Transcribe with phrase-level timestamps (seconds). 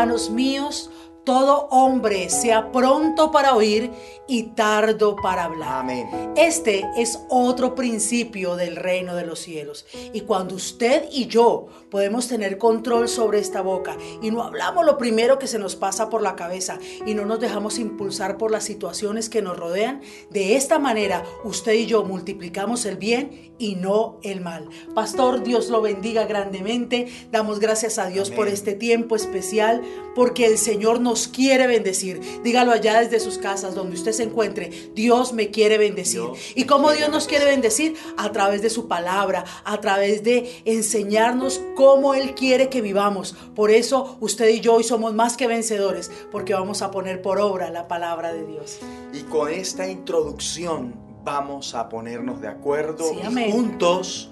[0.00, 0.89] hermanos míos,
[1.24, 3.90] todo hombre sea pronto para oír
[4.26, 5.80] y tardo para hablar.
[5.80, 6.08] Amén.
[6.36, 9.86] Este es otro principio del reino de los cielos.
[10.12, 14.96] Y cuando usted y yo podemos tener control sobre esta boca y no hablamos lo
[14.96, 18.64] primero que se nos pasa por la cabeza y no nos dejamos impulsar por las
[18.64, 24.20] situaciones que nos rodean, de esta manera usted y yo multiplicamos el bien y no
[24.22, 24.68] el mal.
[24.94, 27.08] Pastor, Dios lo bendiga grandemente.
[27.30, 29.82] Damos gracias a Dios por este tiempo especial
[30.14, 32.20] porque el Señor nos quiere bendecir.
[32.42, 34.70] Dígalo allá desde sus casas donde usted se encuentre.
[34.94, 36.00] Dios me quiere bendecir.
[36.00, 37.96] Dios ¿Y cómo Dios nos quiere bendecir?
[38.16, 43.34] A través de su palabra, a través de enseñarnos cómo Él quiere que vivamos.
[43.54, 47.38] Por eso usted y yo hoy somos más que vencedores porque vamos a poner por
[47.38, 48.78] obra la palabra de Dios.
[49.12, 54.30] Y con esta introducción vamos a ponernos de acuerdo Sí, y juntos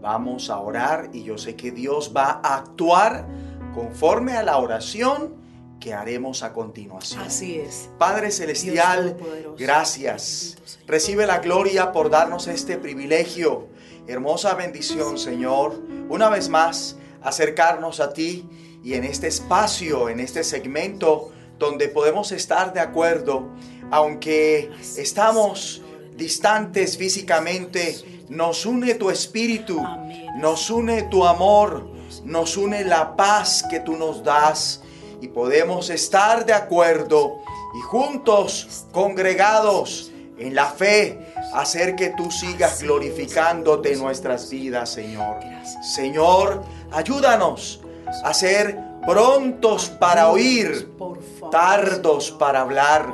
[0.00, 3.26] vamos a orar y yo sé que Dios va a actuar
[3.74, 5.39] conforme a la oración
[5.80, 7.22] que haremos a continuación.
[7.22, 7.88] Así es.
[7.98, 9.16] Padre Celestial,
[9.58, 10.58] gracias.
[10.86, 13.68] Recibe la gloria por darnos este privilegio.
[14.06, 15.82] Hermosa bendición, Señor.
[16.08, 18.46] Una vez más, acercarnos a ti
[18.84, 23.50] y en este espacio, en este segmento donde podemos estar de acuerdo,
[23.90, 25.82] aunque estamos
[26.16, 29.82] distantes físicamente, nos une tu espíritu,
[30.38, 31.90] nos une tu amor,
[32.24, 34.82] nos une la paz que tú nos das
[35.20, 37.38] y podemos estar de acuerdo
[37.76, 45.36] y juntos, congregados en la fe, hacer que tú sigas glorificándote en nuestras vidas, Señor.
[45.82, 47.80] Señor, ayúdanos
[48.24, 50.94] a ser prontos para oír,
[51.50, 53.12] tardos para hablar.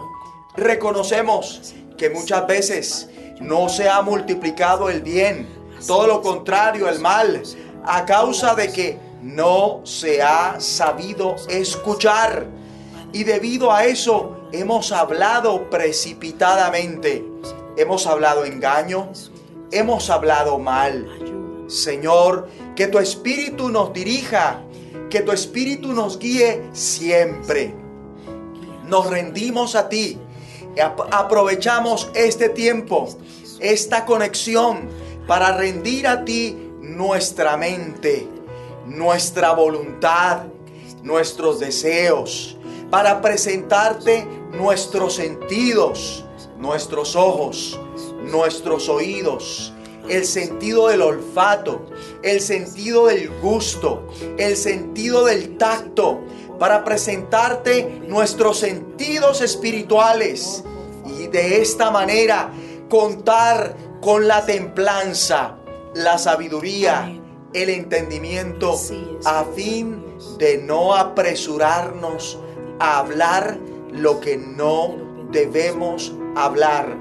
[0.56, 3.10] Reconocemos que muchas veces
[3.40, 5.48] no se ha multiplicado el bien,
[5.86, 7.42] todo lo contrario, el mal,
[7.84, 12.46] a causa de que no se ha sabido escuchar.
[13.12, 17.24] Y debido a eso hemos hablado precipitadamente,
[17.76, 19.10] hemos hablado engaño,
[19.70, 21.08] hemos hablado mal.
[21.68, 24.62] Señor, que tu espíritu nos dirija,
[25.10, 27.74] que tu espíritu nos guíe siempre.
[28.86, 30.18] Nos rendimos a ti.
[31.10, 33.08] Aprovechamos este tiempo,
[33.60, 34.88] esta conexión
[35.26, 38.28] para rendir a ti nuestra mente,
[38.86, 40.44] nuestra voluntad,
[41.02, 42.56] nuestros deseos,
[42.90, 46.24] para presentarte nuestros sentidos,
[46.58, 47.78] nuestros ojos,
[48.30, 49.72] nuestros oídos,
[50.08, 51.86] el sentido del olfato,
[52.22, 54.06] el sentido del gusto,
[54.38, 56.20] el sentido del tacto,
[56.58, 60.64] para presentarte nuestros sentidos espirituales
[61.18, 62.50] y de esta manera
[62.88, 65.58] contar con la templanza,
[65.94, 67.20] la sabiduría.
[67.52, 68.78] El entendimiento
[69.24, 70.04] a fin
[70.38, 72.38] de no apresurarnos
[72.78, 73.58] a hablar
[73.92, 74.94] lo que no
[75.30, 76.96] debemos hablar,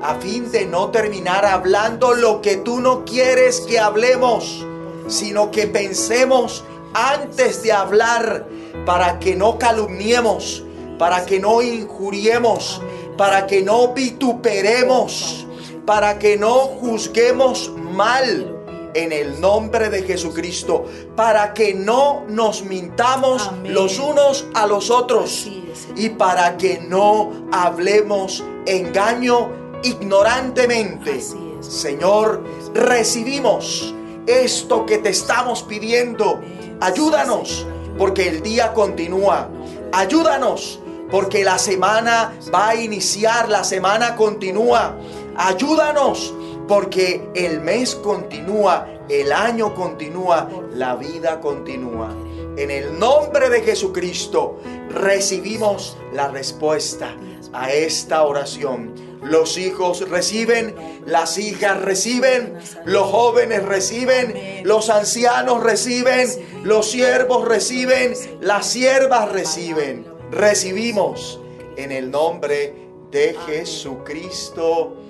[0.00, 4.64] a fin de no terminar hablando lo que tú no quieres que hablemos,
[5.08, 8.46] sino que pensemos antes de hablar
[8.86, 10.64] para que no calumniemos,
[10.98, 12.80] para que no injuriemos,
[13.16, 15.46] para que no vituperemos,
[15.84, 18.57] para que no juzguemos mal
[18.94, 23.74] en el nombre de Jesucristo, para que no nos mintamos Amén.
[23.74, 29.50] los unos a los otros es, y para que no hablemos engaño
[29.82, 31.20] ignorantemente.
[31.60, 32.44] Señor,
[32.74, 33.94] recibimos
[34.26, 36.40] esto que te estamos pidiendo.
[36.80, 37.66] Ayúdanos.
[37.98, 39.48] porque el día continúa.
[39.92, 40.78] Ayúdanos,
[41.10, 44.96] porque la semana va a iniciar, la semana continúa.
[45.36, 46.32] Ayúdanos,
[46.68, 52.14] porque el mes continúa, el año continúa, la vida continúa.
[52.56, 57.16] En el nombre de Jesucristo recibimos la respuesta
[57.52, 58.94] a esta oración.
[59.22, 60.74] Los hijos reciben,
[61.06, 66.28] las hijas reciben, los jóvenes reciben, los ancianos reciben,
[66.64, 70.06] los siervos reciben, las siervas reciben.
[70.30, 71.40] Recibimos
[71.76, 72.74] en el nombre
[73.10, 75.07] de Jesucristo.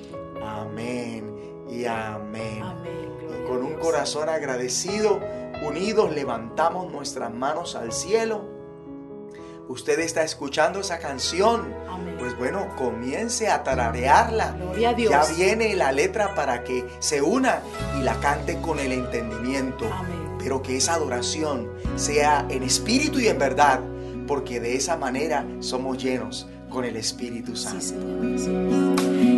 [1.87, 2.63] Amén y amén.
[2.63, 3.11] Amén.
[3.21, 5.21] Gloria Y a con un corazón agradecido,
[5.67, 8.57] unidos, levantamos nuestras manos al cielo.
[9.69, 11.75] Usted está escuchando esa canción.
[11.89, 12.17] Amén.
[12.19, 14.53] Pues bueno, comience a tararearla.
[14.53, 15.11] Gloria a Dios.
[15.11, 17.61] Ya viene la letra para que se una
[17.99, 19.85] y la cante con el entendimiento.
[19.93, 20.37] Amén.
[20.39, 23.81] Pero que esa adoración sea en espíritu y en verdad,
[24.27, 28.39] porque de esa manera somos llenos con el Espíritu Sí, Santo.
[28.39, 29.38] Señor.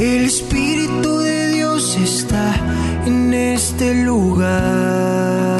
[0.00, 2.54] El Espíritu de Dios está
[3.04, 5.59] en este lugar.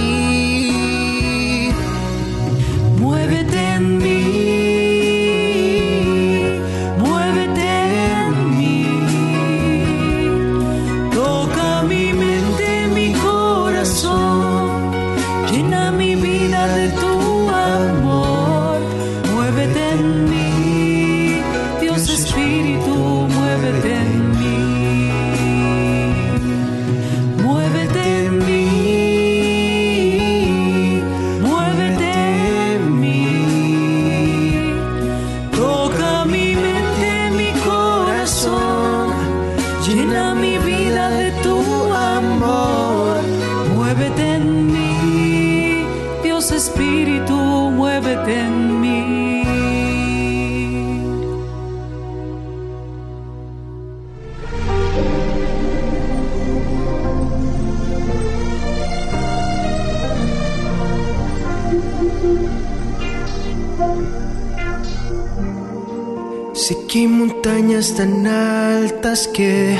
[67.01, 69.75] Hay montañas tan altas que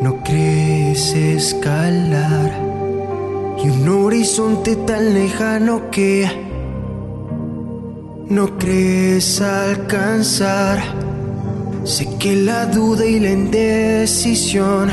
[0.00, 2.50] no crees escalar
[3.62, 6.30] y un horizonte tan lejano que
[8.30, 10.78] no crees alcanzar.
[11.84, 14.88] Sé que la duda y la indecisión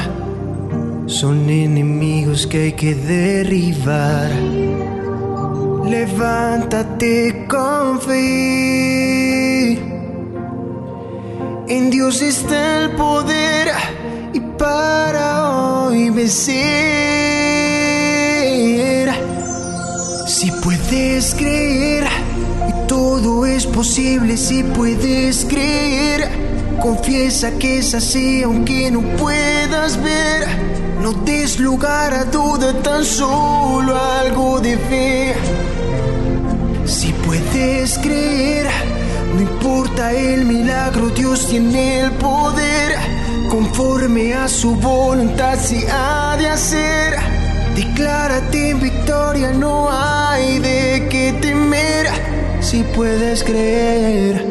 [1.06, 4.32] son enemigos que hay que derribar.
[5.86, 9.17] Levántate con fe.
[11.70, 13.68] En Dios está el poder
[14.32, 16.56] y para hoy vencer.
[20.28, 22.08] Si puedes creer,
[22.88, 26.30] todo es posible si puedes creer.
[26.82, 30.48] Confiesa que es así aunque no puedas ver.
[31.02, 35.36] No des lugar a duda, tan solo algo de fe.
[36.86, 38.70] Si puedes creer,
[39.38, 42.96] no importa el milagro, Dios tiene el poder.
[43.50, 47.16] conforme a su voluntad se ha de hacer.
[47.76, 52.08] Declárate en victoria, no hay de qué temer
[52.62, 54.44] si puedes creer.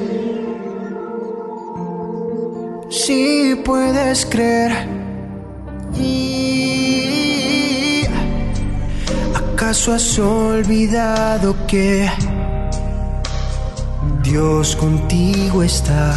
[2.88, 4.72] Si puedes creer.
[9.34, 12.08] ¿Acaso has olvidado que
[14.26, 16.12] Dios contigo está?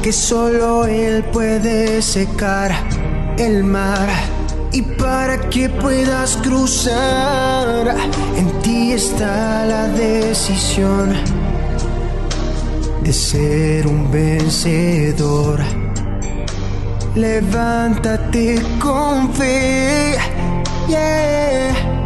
[0.00, 2.70] Que solo Él puede secar
[3.36, 4.08] el mar.
[4.70, 7.96] Y para que puedas cruzar,
[8.36, 11.12] en ti está la decisión
[13.02, 15.58] de ser un vencedor.
[17.16, 20.14] Levántate con fe,
[20.86, 22.01] yeah.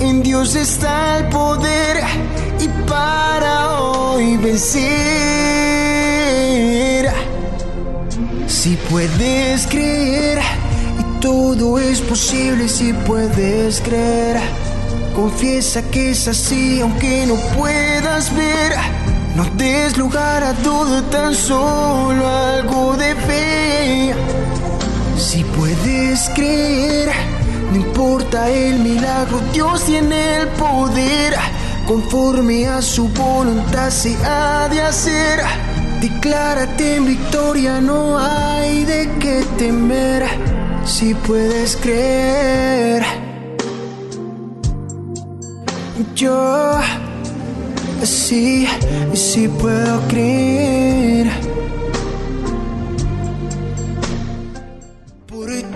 [0.00, 2.04] En Dios está el poder
[2.60, 4.84] y para hoy vencer.
[8.46, 10.40] Si puedes creer,
[10.98, 14.38] y todo es posible si puedes creer.
[15.14, 18.72] Confiesa que es así aunque no puedas ver.
[19.36, 24.14] No des lugar a duda, tan solo algo de fe.
[25.18, 27.10] Si puedes creer,
[27.74, 31.34] no importa el milagro, Dios tiene el poder.
[31.86, 35.40] Conforme a su voluntad se ha de hacer.
[36.00, 40.24] Declárate en victoria, no hay de qué temer.
[40.84, 43.02] Si puedes creer,
[46.14, 46.78] yo
[48.04, 48.68] sí,
[49.14, 51.53] sí puedo creer.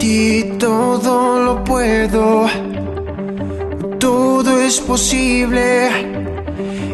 [0.08, 2.46] Ti todo lo puedo,
[3.98, 5.66] todo es posible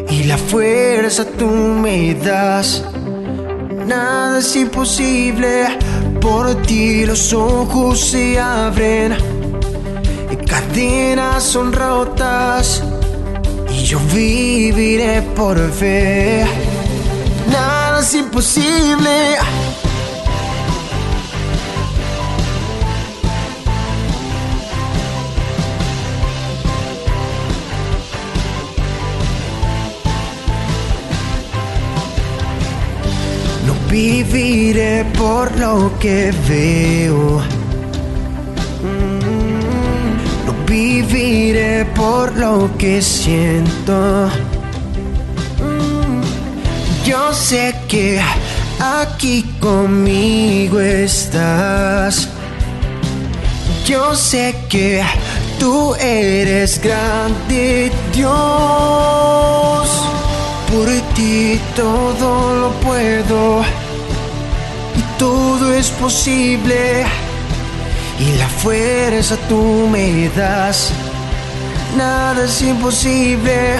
[0.09, 2.83] y la fuerza tú me das.
[3.87, 5.51] Nada es imposible,
[6.19, 9.15] por ti los ojos se abren,
[10.45, 12.83] cadenas son rotas
[13.69, 16.45] y yo viviré por fe.
[17.49, 19.37] Nada es imposible.
[33.95, 37.39] Viviré por lo que veo.
[38.83, 44.29] Mm, No viviré por lo que siento.
[45.63, 46.21] Mm,
[47.05, 48.19] Yo sé que
[49.01, 52.27] aquí conmigo estás.
[53.85, 55.03] Yo sé que
[55.57, 59.87] tú eres grande, Dios.
[60.71, 62.29] Por ti todo
[62.61, 63.63] lo puedo
[65.57, 67.05] todo es posible.
[68.19, 70.91] Y la fuerza tú me das.
[71.97, 73.77] Nada es imposible.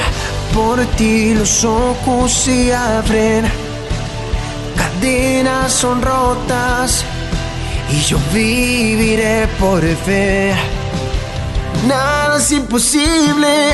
[0.54, 3.46] Por ti los ojos se abren.
[4.78, 7.04] Cadenas son rotas.
[7.92, 10.54] Y yo viviré por fe.
[11.88, 13.74] Nada es imposible.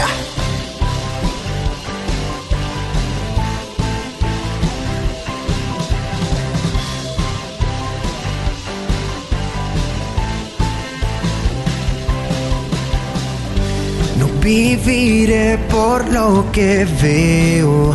[14.42, 17.94] Viviré por lo que veo.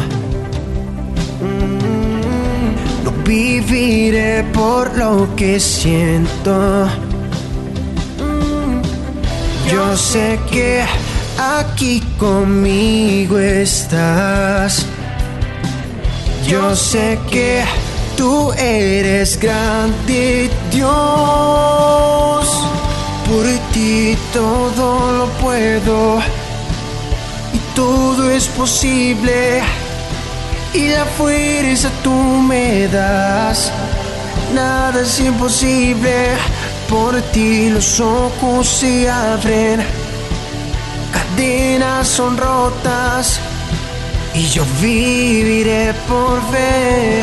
[1.41, 6.87] Mm, No viviré por lo que siento.
[8.21, 8.83] Mm,
[9.71, 10.83] Yo sé que
[11.39, 14.87] aquí conmigo estás.
[16.47, 17.65] Yo sé que
[18.17, 20.87] tú eres grande, Dios.
[23.27, 26.21] Por ti todo lo puedo
[27.77, 29.63] todo es posible.
[30.73, 33.71] Y la fuerza tú me das.
[34.55, 36.37] Nada es imposible.
[36.89, 39.81] Por ti los ojos se abren.
[41.13, 43.39] Cadenas son rotas.
[44.35, 47.23] Y yo viviré por fe.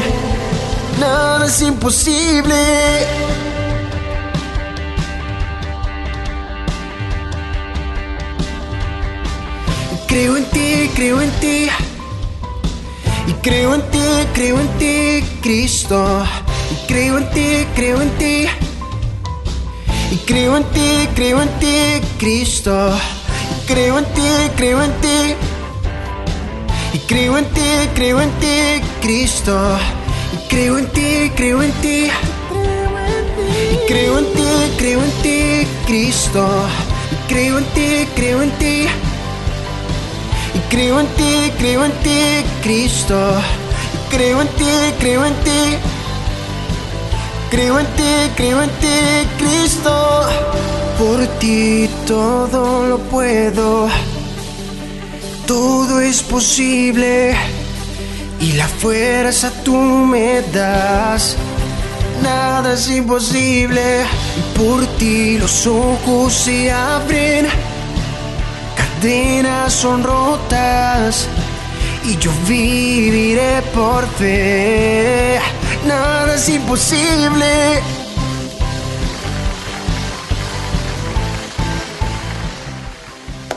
[0.99, 3.32] Nada es imposible.
[10.13, 11.67] Creo en ti, creo en ti.
[13.25, 14.05] Y creo en ti,
[14.35, 16.23] creo en ti, Cristo.
[16.69, 18.45] Y creo en ti, creo en ti.
[20.11, 22.91] Y creo en ti, creo en ti, Cristo.
[23.57, 25.35] Y creo en ti, creo en ti.
[26.93, 29.79] Y creo en ti, creo en ti, Cristo.
[30.31, 32.11] Y creo en ti, creo en ti.
[33.87, 36.47] Creo en ti, creo en ti, Cristo.
[37.27, 38.85] Creo en ti, creo en ti.
[40.53, 43.17] Y creo en ti, creo en ti, Cristo.
[44.09, 45.77] Creo en ti, creo en ti.
[47.49, 50.21] Creo en ti, creo en ti, Cristo.
[50.99, 53.87] Por ti todo lo puedo.
[55.47, 57.35] Todo es posible.
[58.39, 61.35] Y la fuerza tú me das.
[62.21, 64.05] Nada es imposible.
[64.55, 67.47] Por ti los ojos se abren.
[69.03, 71.27] Cadenas son rotas.
[72.05, 75.41] Y yo viviré por fe.
[75.85, 77.81] Nada es imposible.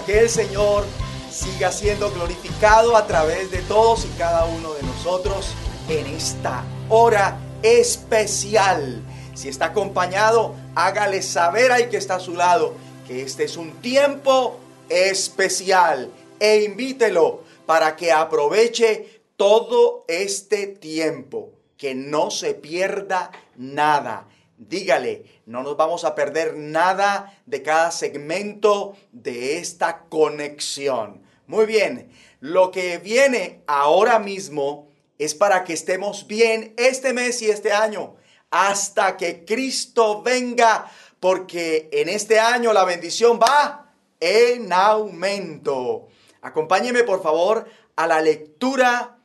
[0.04, 0.84] Que el Señor
[1.30, 5.50] siga siendo glorificado a través de todos y cada uno de nosotros
[5.88, 9.00] en esta hora especial.
[9.34, 12.74] Si está acompañado, hágale saber al que está a su lado
[13.06, 21.94] que este es un tiempo especial e invítelo para que aproveche todo este tiempo, que
[21.94, 24.28] no se pierda nada.
[24.56, 31.22] Dígale, no nos vamos a perder nada de cada segmento de esta conexión.
[31.46, 34.88] Muy bien, lo que viene ahora mismo
[35.18, 38.16] es para que estemos bien este mes y este año,
[38.50, 40.90] hasta que Cristo venga,
[41.20, 43.85] porque en este año la bendición va
[44.20, 46.08] en aumento.
[46.42, 49.18] Acompáñeme por favor a la lectura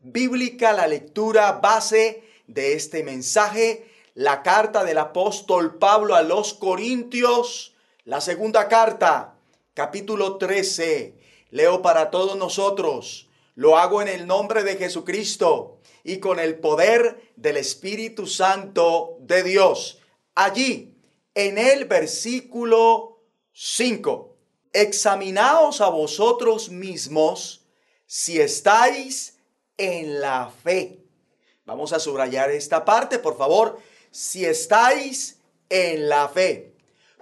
[0.00, 7.74] bíblica, la lectura base de este mensaje, la carta del apóstol Pablo a los Corintios,
[8.04, 9.34] la segunda carta,
[9.74, 11.18] capítulo 13.
[11.50, 13.28] Leo para todos nosotros.
[13.54, 19.42] Lo hago en el nombre de Jesucristo y con el poder del Espíritu Santo de
[19.42, 20.00] Dios.
[20.34, 20.94] Allí,
[21.34, 24.35] en el versículo 5,
[24.76, 27.62] examinaos a vosotros mismos
[28.06, 29.38] si estáis
[29.78, 31.00] en la fe.
[31.64, 33.78] Vamos a subrayar esta parte, por favor.
[34.10, 36.74] Si estáis en la fe,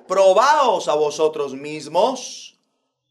[0.09, 2.59] probaos a vosotros mismos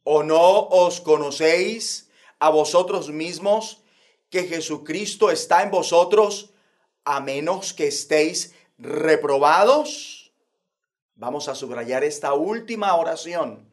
[0.03, 3.81] o no os conocéis a vosotros mismos
[4.29, 6.49] que Jesucristo está en vosotros
[7.05, 10.33] a menos que estéis reprobados.
[11.15, 13.72] Vamos a subrayar esta última oración.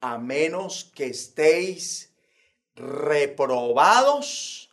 [0.00, 2.12] A menos que estéis
[2.74, 4.70] reprobados.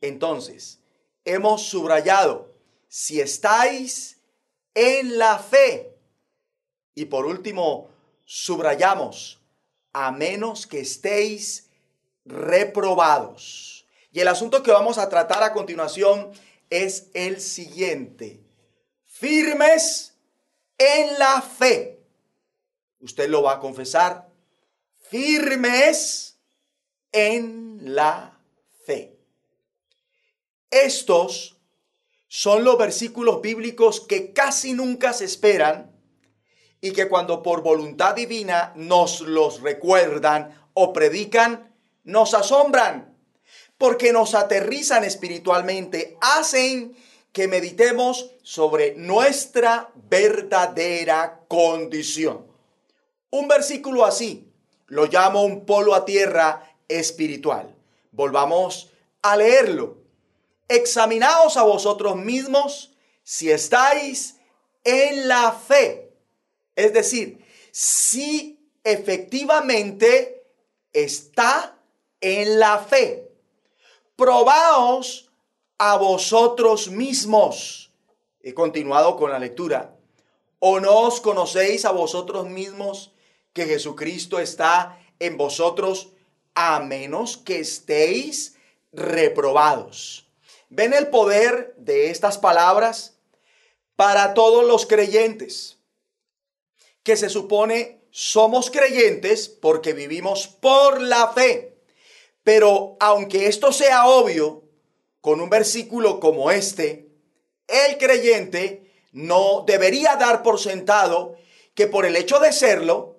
[0.00, 0.80] Entonces,
[1.24, 2.54] hemos subrayado,
[2.88, 4.20] si estáis
[4.74, 5.96] en la fe.
[6.94, 7.90] Y por último,
[8.24, 9.40] subrayamos,
[9.92, 11.68] a menos que estéis
[12.24, 13.86] reprobados.
[14.12, 16.32] Y el asunto que vamos a tratar a continuación
[16.70, 18.40] es el siguiente.
[19.06, 20.14] Firmes
[20.78, 22.00] en la fe.
[23.00, 24.25] Usted lo va a confesar.
[25.08, 26.36] Firmes
[27.12, 28.40] en la
[28.84, 29.16] fe.
[30.68, 31.60] Estos
[32.26, 35.92] son los versículos bíblicos que casi nunca se esperan
[36.80, 43.16] y que cuando por voluntad divina nos los recuerdan o predican, nos asombran,
[43.78, 46.96] porque nos aterrizan espiritualmente, hacen
[47.32, 52.46] que meditemos sobre nuestra verdadera condición.
[53.30, 54.45] Un versículo así
[54.86, 57.74] lo llamo un polo a tierra espiritual.
[58.12, 58.90] Volvamos
[59.22, 59.98] a leerlo.
[60.68, 64.36] Examinaos a vosotros mismos si estáis
[64.84, 66.12] en la fe.
[66.74, 70.44] Es decir, si efectivamente
[70.92, 71.78] está
[72.20, 73.30] en la fe.
[74.16, 75.30] Probaos
[75.78, 77.92] a vosotros mismos.
[78.40, 79.96] He continuado con la lectura.
[80.58, 83.12] ¿O no os conocéis a vosotros mismos
[83.56, 86.10] que Jesucristo está en vosotros
[86.54, 88.54] a menos que estéis
[88.92, 90.28] reprobados?
[90.68, 93.16] ¿Ven el poder de estas palabras
[93.96, 95.78] para todos los creyentes?
[97.02, 101.78] Que se supone somos creyentes porque vivimos por la fe.
[102.44, 104.64] Pero aunque esto sea obvio,
[105.22, 107.08] con un versículo como este,
[107.68, 111.36] el creyente no debería dar por sentado
[111.74, 113.15] que por el hecho de serlo,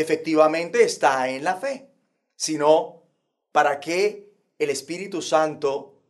[0.00, 1.88] efectivamente está en la fe,
[2.36, 3.02] sino
[3.52, 6.02] para que el Espíritu Santo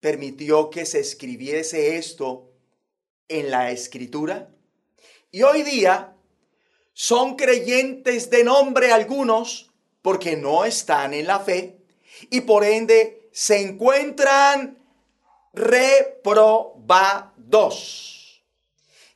[0.00, 2.52] permitió que se escribiese esto
[3.28, 4.48] en la escritura.
[5.30, 6.16] Y hoy día
[6.92, 9.70] son creyentes de nombre algunos
[10.02, 11.78] porque no están en la fe
[12.30, 14.78] y por ende se encuentran
[15.52, 17.34] reprobados.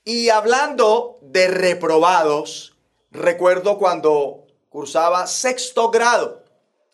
[0.05, 2.72] Y hablando de reprobados,
[3.13, 6.45] recuerdo cuando cursaba sexto grado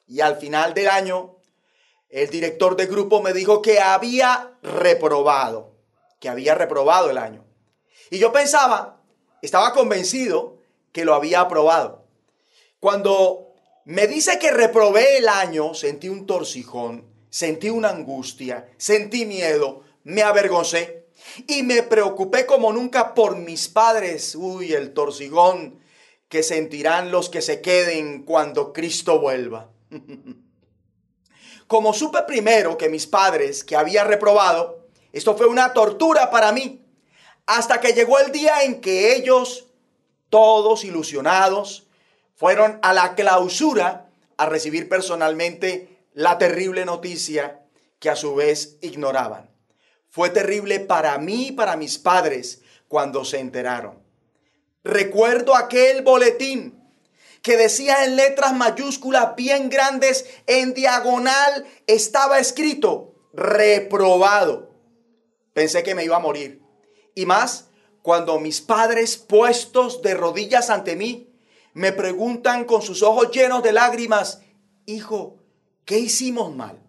[0.06, 1.36] y al final del año
[2.10, 5.76] el director de grupo me dijo que había reprobado,
[6.20, 7.44] que había reprobado el año.
[8.10, 9.02] Y yo pensaba,
[9.42, 10.58] estaba convencido
[10.92, 12.06] que lo había aprobado.
[12.80, 13.52] Cuando
[13.84, 20.22] me dice que reprobé el año, sentí un torcijón, sentí una angustia, sentí miedo, me
[20.22, 21.06] avergoncé
[21.46, 24.34] y me preocupé como nunca por mis padres.
[24.34, 25.78] Uy, el torcijón
[26.28, 29.70] que sentirán los que se queden cuando Cristo vuelva.
[31.66, 36.84] Como supe primero que mis padres, que había reprobado, esto fue una tortura para mí,
[37.46, 39.66] hasta que llegó el día en que ellos,
[40.30, 41.86] todos ilusionados,
[42.34, 47.62] fueron a la clausura a recibir personalmente la terrible noticia
[47.98, 49.50] que a su vez ignoraban.
[50.08, 54.07] Fue terrible para mí y para mis padres cuando se enteraron.
[54.88, 56.82] Recuerdo aquel boletín
[57.42, 64.70] que decía en letras mayúsculas bien grandes, en diagonal estaba escrito, reprobado.
[65.52, 66.62] Pensé que me iba a morir.
[67.14, 67.66] Y más,
[68.00, 71.34] cuando mis padres puestos de rodillas ante mí,
[71.74, 74.40] me preguntan con sus ojos llenos de lágrimas,
[74.86, 75.36] hijo,
[75.84, 76.80] ¿qué hicimos mal?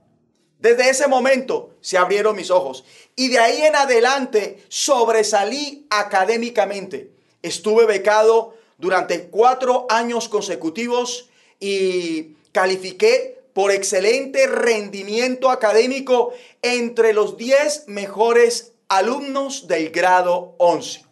[0.57, 2.85] Desde ese momento se abrieron mis ojos
[3.17, 7.18] y de ahí en adelante sobresalí académicamente.
[7.41, 17.87] Estuve becado durante cuatro años consecutivos y califiqué por excelente rendimiento académico entre los 10
[17.87, 21.03] mejores alumnos del grado 11.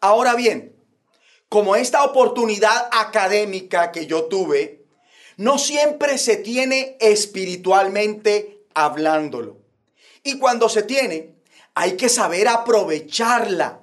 [0.00, 0.74] Ahora bien,
[1.48, 4.84] como esta oportunidad académica que yo tuve,
[5.36, 9.58] no siempre se tiene espiritualmente hablándolo.
[10.22, 11.34] Y cuando se tiene,
[11.74, 13.79] hay que saber aprovecharla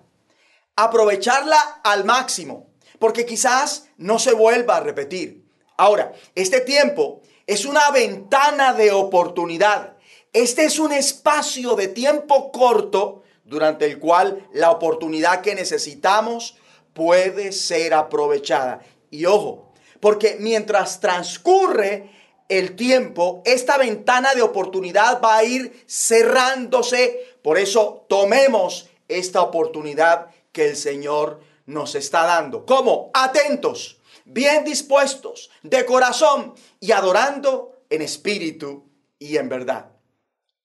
[0.78, 2.68] aprovecharla al máximo,
[3.00, 5.44] porque quizás no se vuelva a repetir.
[5.76, 9.98] Ahora, este tiempo es una ventana de oportunidad.
[10.32, 16.58] Este es un espacio de tiempo corto durante el cual la oportunidad que necesitamos
[16.94, 18.82] puede ser aprovechada.
[19.10, 22.12] Y ojo, porque mientras transcurre
[22.50, 27.20] el tiempo, esta ventana de oportunidad va a ir cerrándose.
[27.42, 32.66] Por eso tomemos esta oportunidad que el Señor nos está dando.
[32.66, 33.12] ¿Cómo?
[33.14, 38.84] Atentos, bien dispuestos, de corazón y adorando en espíritu
[39.20, 39.92] y en verdad.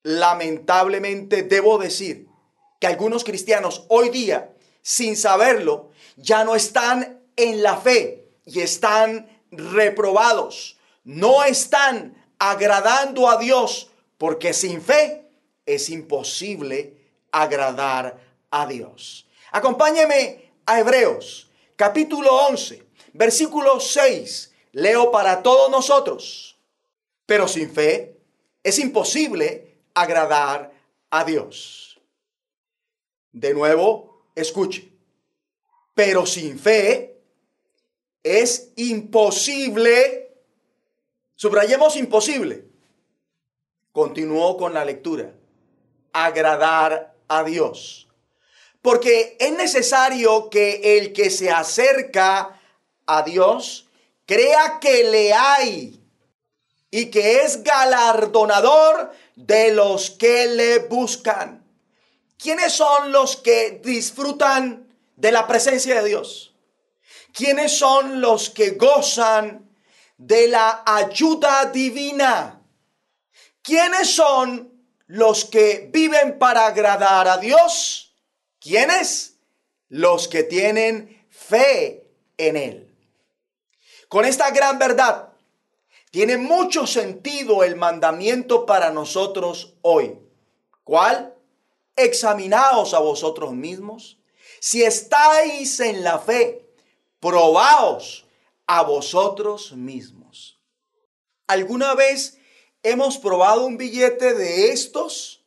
[0.02, 2.26] Lamentablemente debo decir
[2.80, 9.28] que algunos cristianos hoy día, sin saberlo, ya no están en la fe y están
[9.50, 10.78] reprobados.
[11.04, 15.26] No están agradando a Dios porque sin fe
[15.66, 16.96] es imposible
[17.30, 18.18] agradar
[18.50, 19.26] a Dios.
[19.52, 24.50] Acompáñeme a Hebreos, capítulo 11, versículo 6.
[24.72, 26.56] Leo para todos nosotros.
[27.26, 28.16] Pero sin fe
[28.62, 30.72] es imposible agradar
[31.10, 32.00] a Dios.
[33.30, 34.90] De nuevo, escuche.
[35.94, 37.20] Pero sin fe
[38.22, 40.34] es imposible.
[41.34, 42.64] Subrayemos imposible.
[43.92, 45.34] Continuó con la lectura.
[46.14, 48.08] Agradar a Dios.
[48.82, 52.60] Porque es necesario que el que se acerca
[53.06, 53.88] a Dios
[54.26, 56.00] crea que le hay
[56.90, 61.64] y que es galardonador de los que le buscan.
[62.36, 66.54] ¿Quiénes son los que disfrutan de la presencia de Dios?
[67.32, 69.70] ¿Quiénes son los que gozan
[70.18, 72.60] de la ayuda divina?
[73.62, 74.72] ¿Quiénes son
[75.06, 78.11] los que viven para agradar a Dios?
[78.62, 79.38] ¿Quiénes?
[79.88, 82.96] Los que tienen fe en Él.
[84.08, 85.32] Con esta gran verdad,
[86.12, 90.16] tiene mucho sentido el mandamiento para nosotros hoy.
[90.84, 91.34] ¿Cuál?
[91.96, 94.18] Examinaos a vosotros mismos.
[94.60, 96.64] Si estáis en la fe,
[97.18, 98.26] probaos
[98.66, 100.60] a vosotros mismos.
[101.48, 102.38] ¿Alguna vez
[102.84, 105.44] hemos probado un billete de estos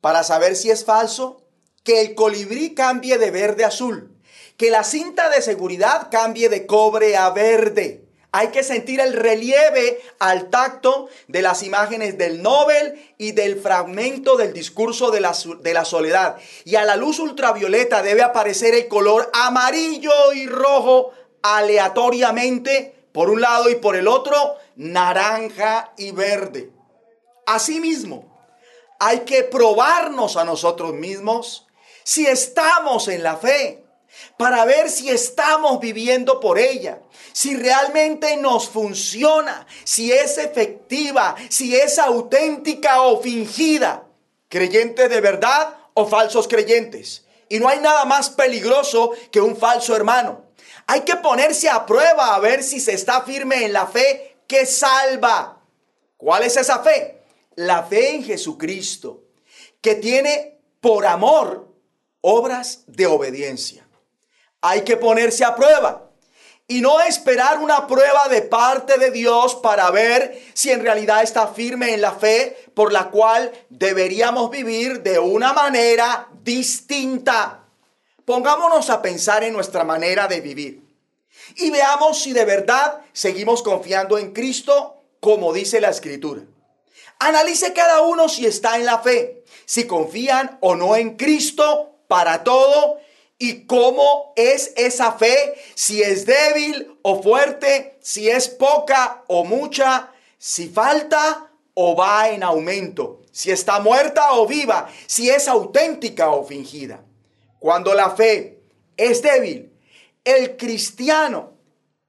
[0.00, 1.45] para saber si es falso?
[1.86, 4.10] Que el colibrí cambie de verde a azul,
[4.56, 8.02] que la cinta de seguridad cambie de cobre a verde.
[8.32, 14.36] Hay que sentir el relieve al tacto de las imágenes del Nobel y del fragmento
[14.36, 16.38] del discurso de la, de la, soledad.
[16.64, 23.40] Y a la luz ultravioleta debe aparecer el color amarillo y rojo aleatoriamente, por un
[23.40, 26.72] lado y por el otro, naranja y verde.
[27.46, 28.36] Asimismo,
[28.98, 31.65] hay que probarnos a nosotros mismos
[32.06, 33.84] si estamos en la fe,
[34.38, 37.00] para ver si estamos viviendo por ella,
[37.32, 44.06] si realmente nos funciona, si es efectiva, si es auténtica o fingida,
[44.48, 47.24] creyentes de verdad o falsos creyentes.
[47.48, 50.44] Y no hay nada más peligroso que un falso hermano.
[50.86, 54.64] Hay que ponerse a prueba a ver si se está firme en la fe que
[54.64, 55.60] salva.
[56.16, 57.24] ¿Cuál es esa fe?
[57.56, 59.24] La fe en Jesucristo,
[59.80, 61.65] que tiene por amor
[62.28, 63.86] obras de obediencia.
[64.60, 66.10] Hay que ponerse a prueba
[66.66, 71.46] y no esperar una prueba de parte de Dios para ver si en realidad está
[71.46, 77.62] firme en la fe por la cual deberíamos vivir de una manera distinta.
[78.24, 80.82] Pongámonos a pensar en nuestra manera de vivir
[81.54, 86.42] y veamos si de verdad seguimos confiando en Cristo como dice la escritura.
[87.20, 92.44] Analice cada uno si está en la fe, si confían o no en Cristo para
[92.44, 92.98] todo
[93.38, 100.12] y cómo es esa fe, si es débil o fuerte, si es poca o mucha,
[100.38, 106.44] si falta o va en aumento, si está muerta o viva, si es auténtica o
[106.44, 107.04] fingida.
[107.58, 108.62] Cuando la fe
[108.96, 109.72] es débil,
[110.24, 111.52] el cristiano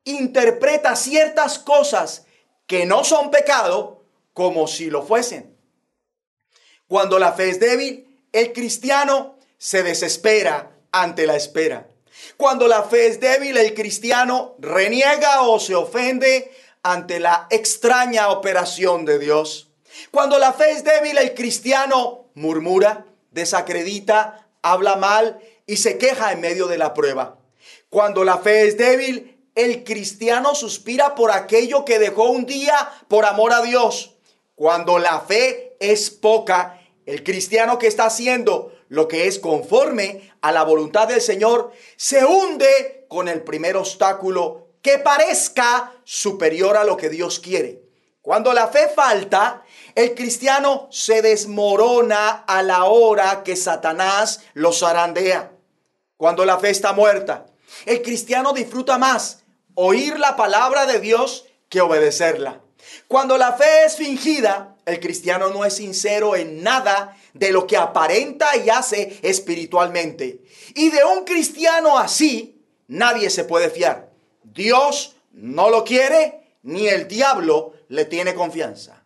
[0.05, 2.25] interpreta ciertas cosas
[2.65, 5.57] que no son pecado como si lo fuesen.
[6.87, 11.87] Cuando la fe es débil, el cristiano se desespera ante la espera.
[12.35, 16.51] Cuando la fe es débil, el cristiano reniega o se ofende
[16.83, 19.69] ante la extraña operación de Dios.
[20.11, 26.41] Cuando la fe es débil, el cristiano murmura, desacredita, habla mal y se queja en
[26.41, 27.39] medio de la prueba.
[27.89, 33.25] Cuando la fe es débil, el cristiano suspira por aquello que dejó un día por
[33.25, 34.15] amor a Dios.
[34.55, 40.51] Cuando la fe es poca, el cristiano que está haciendo lo que es conforme a
[40.51, 46.97] la voluntad del Señor, se hunde con el primer obstáculo que parezca superior a lo
[46.97, 47.83] que Dios quiere.
[48.21, 49.63] Cuando la fe falta,
[49.95, 55.51] el cristiano se desmorona a la hora que Satanás lo zarandea.
[56.17, 57.45] Cuando la fe está muerta,
[57.85, 59.43] el cristiano disfruta más
[59.79, 62.61] oír la palabra de Dios que obedecerla.
[63.07, 67.75] Cuando la fe es fingida, el cristiano no es sincero en nada de lo que
[67.75, 70.41] aparenta y hace espiritualmente.
[70.75, 74.13] Y de un cristiano así, nadie se puede fiar.
[74.43, 79.03] Dios no lo quiere, ni el diablo le tiene confianza.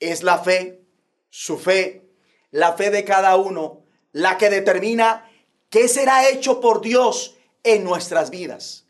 [0.00, 0.80] Es la fe,
[1.28, 2.08] su fe,
[2.50, 5.30] la fe de cada uno, la que determina
[5.68, 8.86] qué será hecho por Dios en nuestras vidas.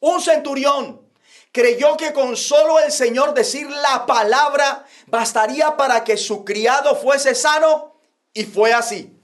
[0.00, 1.05] Un centurión
[1.56, 7.34] creyó que con solo el Señor decir la palabra bastaría para que su criado fuese
[7.34, 7.94] sano
[8.34, 9.18] y fue así.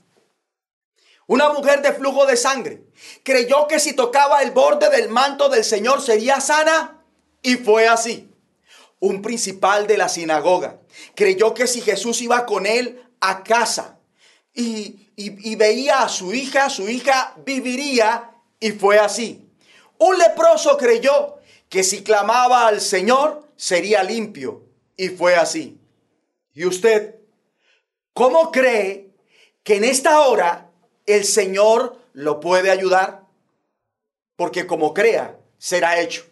[1.27, 2.85] Una mujer de flujo de sangre
[3.23, 7.05] creyó que si tocaba el borde del manto del Señor sería sana
[7.43, 8.31] y fue así.
[8.99, 10.79] Un principal de la sinagoga
[11.15, 13.99] creyó que si Jesús iba con él a casa
[14.55, 19.47] y, y veía a su hija, su hija viviría y fue así.
[19.99, 21.42] Un leproso creyó
[21.73, 24.63] que si clamaba al Señor sería limpio
[24.95, 25.81] y fue así.
[26.53, 27.15] ¿Y usted
[28.13, 29.09] ¿Cómo cree
[29.63, 30.71] que en esta hora
[31.07, 33.23] el Señor lo puede ayudar?
[34.37, 36.27] Porque como crea, será hecho.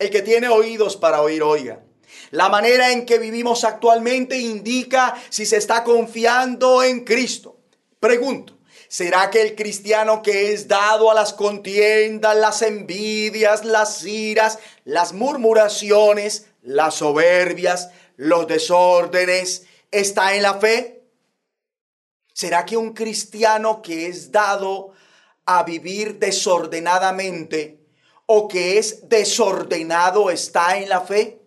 [0.00, 1.84] El que tiene oídos para oír, oiga.
[2.32, 7.56] La manera en que vivimos actualmente indica si se está confiando en Cristo.
[8.00, 8.55] Pregunto,
[8.88, 15.12] ¿será que el cristiano que es dado a las contiendas, las envidias, las iras, las
[15.12, 21.04] murmuraciones, las soberbias, los desórdenes, está en la fe?
[22.32, 24.92] ¿Será que un cristiano que es dado
[25.46, 27.80] a vivir desordenadamente
[28.26, 31.40] o que es desordenado está en la fe?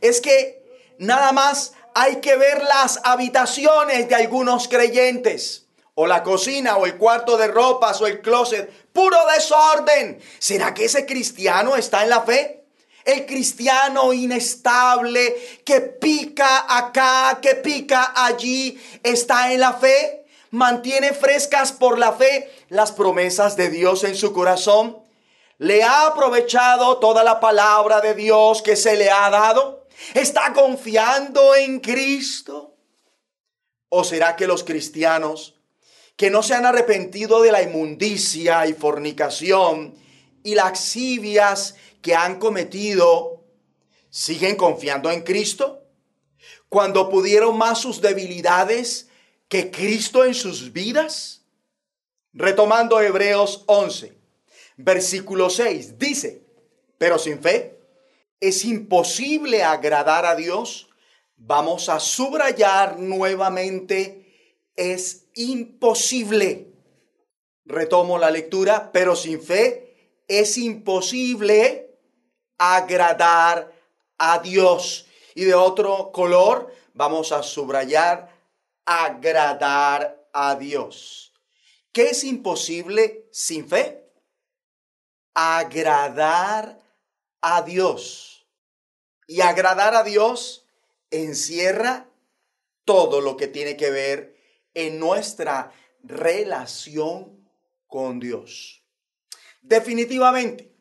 [0.00, 5.63] Es que nada más hay que ver las habitaciones de algunos creyentes,
[5.94, 10.20] o la cocina, o el cuarto de ropas, o el closet, puro desorden.
[10.38, 12.64] ¿Será que ese cristiano está en la fe?
[13.04, 21.72] El cristiano inestable que pica acá, que pica allí, está en la fe, mantiene frescas
[21.72, 24.98] por la fe las promesas de Dios en su corazón.
[25.58, 29.86] Le ha aprovechado toda la palabra de Dios que se le ha dado.
[30.14, 32.74] Está confiando en Cristo.
[33.90, 35.53] ¿O será que los cristianos
[36.16, 39.94] que no se han arrepentido de la inmundicia y fornicación
[40.42, 43.44] y laxivias que han cometido
[44.10, 45.82] siguen confiando en Cristo?
[46.68, 49.08] Cuando pudieron más sus debilidades
[49.48, 51.42] que Cristo en sus vidas?
[52.32, 54.12] Retomando Hebreos 11,
[54.76, 56.42] versículo 6, dice,
[56.98, 57.78] pero sin fe
[58.40, 60.88] es imposible agradar a Dios.
[61.36, 64.23] Vamos a subrayar nuevamente,
[64.76, 66.72] es imposible.
[67.64, 71.98] Retomo la lectura, pero sin fe es imposible
[72.58, 73.72] agradar
[74.18, 75.06] a Dios.
[75.34, 78.30] Y de otro color, vamos a subrayar
[78.84, 81.32] agradar a Dios.
[81.92, 84.10] ¿Qué es imposible sin fe?
[85.34, 86.78] Agradar
[87.40, 88.46] a Dios.
[89.26, 90.66] Y agradar a Dios
[91.10, 92.08] encierra
[92.84, 94.33] todo lo que tiene que ver
[94.74, 97.46] en nuestra relación
[97.86, 98.82] con Dios.
[99.62, 100.74] Definitivamente,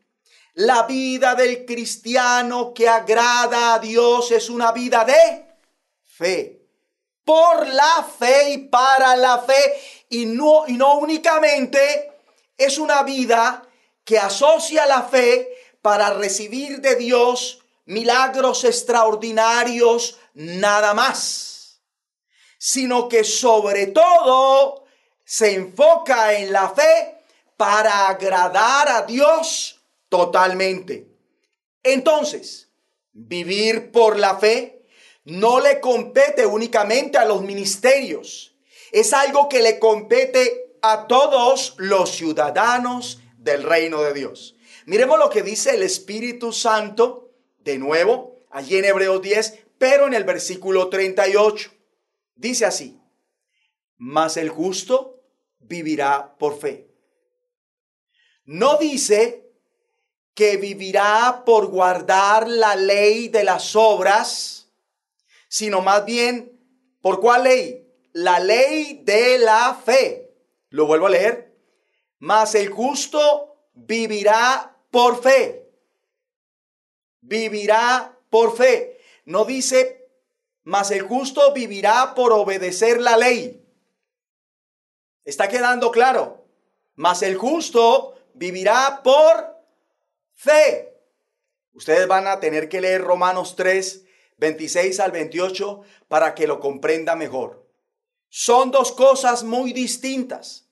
[0.55, 5.45] la vida del cristiano que agrada a Dios es una vida de
[6.03, 6.59] fe.
[7.23, 9.79] Por la fe y para la fe
[10.09, 12.11] y no, y no únicamente
[12.57, 13.63] es una vida
[14.03, 15.49] que asocia la fe
[15.81, 21.52] para recibir de Dios milagros extraordinarios nada más,
[22.65, 24.85] sino que sobre todo
[25.25, 27.17] se enfoca en la fe
[27.57, 31.05] para agradar a Dios totalmente.
[31.83, 32.69] Entonces,
[33.11, 34.85] vivir por la fe
[35.25, 38.55] no le compete únicamente a los ministerios,
[38.93, 44.55] es algo que le compete a todos los ciudadanos del reino de Dios.
[44.85, 50.13] Miremos lo que dice el Espíritu Santo, de nuevo, allí en Hebreos 10, pero en
[50.13, 51.82] el versículo 38.
[52.35, 52.99] Dice así,
[53.97, 55.23] mas el justo
[55.59, 56.89] vivirá por fe.
[58.45, 59.51] No dice
[60.33, 64.71] que vivirá por guardar la ley de las obras,
[65.47, 66.59] sino más bien,
[67.01, 67.83] ¿por cuál ley?
[68.13, 70.31] la ley de la fe.
[70.69, 71.53] Lo vuelvo a leer.
[72.19, 75.69] Mas el justo vivirá por fe.
[77.21, 78.99] Vivirá por fe.
[79.25, 80.02] No dice,
[80.63, 83.65] mas el justo vivirá por obedecer la ley.
[85.25, 86.45] ¿Está quedando claro?
[86.95, 89.57] Mas el justo vivirá por
[90.33, 90.97] fe.
[91.73, 94.05] Ustedes van a tener que leer Romanos 3,
[94.37, 97.63] 26 al 28 para que lo comprenda mejor
[98.35, 100.67] son dos cosas muy distintas.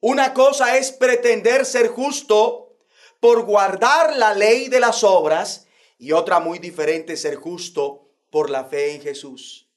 [0.00, 2.78] Una cosa es pretender ser justo
[3.20, 5.66] por guardar la ley de las obras
[5.98, 9.68] y otra muy diferente ser justo por la fe en Jesús.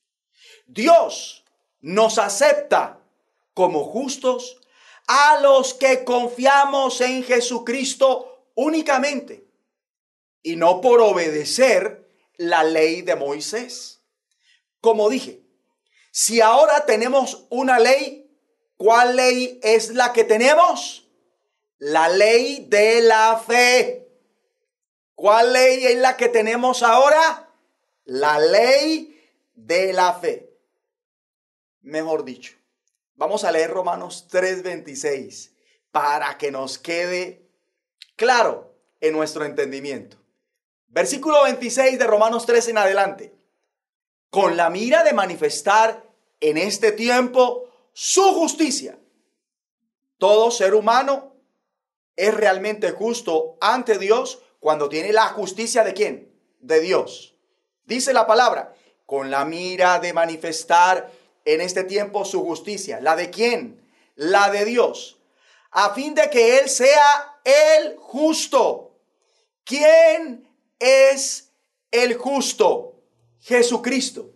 [0.65, 1.43] Dios
[1.81, 2.99] nos acepta
[3.53, 4.59] como justos
[5.07, 9.45] a los que confiamos en Jesucristo únicamente
[10.41, 14.01] y no por obedecer la ley de Moisés.
[14.81, 15.41] Como dije,
[16.11, 18.31] si ahora tenemos una ley,
[18.77, 21.07] ¿cuál ley es la que tenemos?
[21.77, 24.07] La ley de la fe.
[25.13, 27.44] ¿Cuál ley es la que tenemos ahora?
[28.05, 29.19] La ley
[29.55, 30.55] de la fe.
[31.81, 32.53] Mejor dicho,
[33.15, 35.51] vamos a leer Romanos 3:26
[35.91, 37.49] para que nos quede
[38.15, 40.17] claro en nuestro entendimiento.
[40.87, 43.33] Versículo 26 de Romanos 3 en adelante.
[44.29, 46.07] Con la mira de manifestar
[46.41, 48.99] en este tiempo su justicia.
[50.19, 51.33] Todo ser humano
[52.15, 56.31] es realmente justo ante Dios cuando tiene la justicia de quién?
[56.59, 57.34] De Dios.
[57.85, 58.73] Dice la palabra,
[59.05, 61.11] con la mira de manifestar
[61.45, 62.99] en este tiempo su justicia.
[62.99, 63.79] ¿La de quién?
[64.15, 65.19] La de Dios.
[65.71, 68.97] A fin de que Él sea el justo.
[69.63, 71.51] ¿Quién es
[71.91, 72.95] el justo?
[73.39, 74.31] Jesucristo.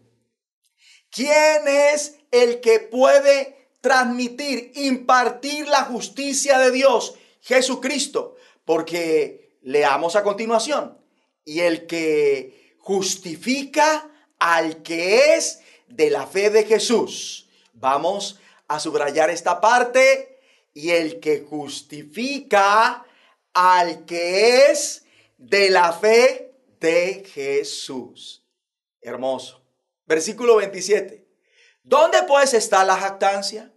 [1.09, 7.15] ¿Quién es el que puede transmitir, impartir la justicia de Dios?
[7.41, 8.35] Jesucristo.
[8.65, 10.99] Porque leamos a continuación.
[11.45, 12.58] Y el que
[12.89, 14.09] justifica
[14.39, 17.47] al que es de la fe de Jesús.
[17.73, 20.39] Vamos a subrayar esta parte.
[20.73, 23.05] Y el que justifica
[23.53, 25.05] al que es
[25.37, 28.43] de la fe de Jesús.
[29.01, 29.61] Hermoso.
[30.07, 31.27] Versículo 27.
[31.83, 33.71] ¿Dónde pues está la jactancia?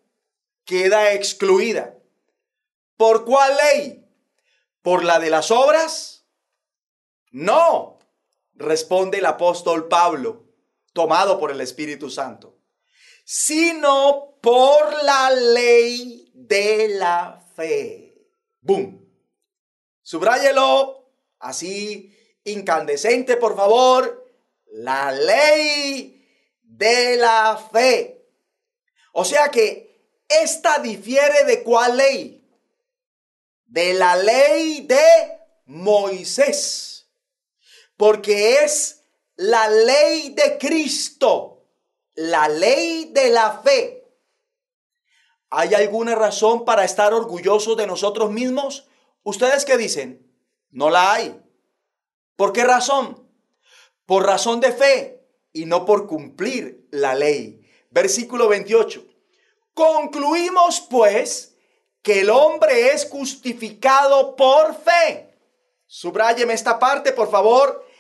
[0.65, 1.99] Queda excluida.
[2.97, 4.07] ¿Por cuál ley?
[4.81, 6.25] ¿Por la de las obras?
[7.31, 7.99] No,
[8.55, 10.45] responde el apóstol Pablo,
[10.93, 12.59] tomado por el Espíritu Santo,
[13.25, 18.29] sino por la ley de la fe.
[18.61, 19.03] ¡Boom!
[20.03, 24.27] Subráyelo así, incandescente, por favor.
[24.67, 26.27] La ley
[26.63, 28.27] de la fe.
[29.13, 29.93] O sea que
[30.29, 32.45] esta difiere de cuál ley?
[33.67, 36.92] De la ley de Moisés.
[38.03, 39.05] Porque es
[39.37, 41.69] la ley de Cristo,
[42.15, 44.11] la ley de la fe.
[45.51, 48.89] ¿Hay alguna razón para estar orgullosos de nosotros mismos?
[49.23, 50.29] ¿Ustedes qué dicen?
[50.73, 51.41] No la hay.
[52.35, 53.25] ¿Por qué razón?
[54.05, 57.65] Por razón de fe y no por cumplir la ley.
[57.91, 59.07] Versículo 28.
[59.75, 61.55] Concluimos pues
[62.03, 65.39] que el hombre es justificado por fe.
[65.87, 67.92] Subráyeme esta parte, por favor.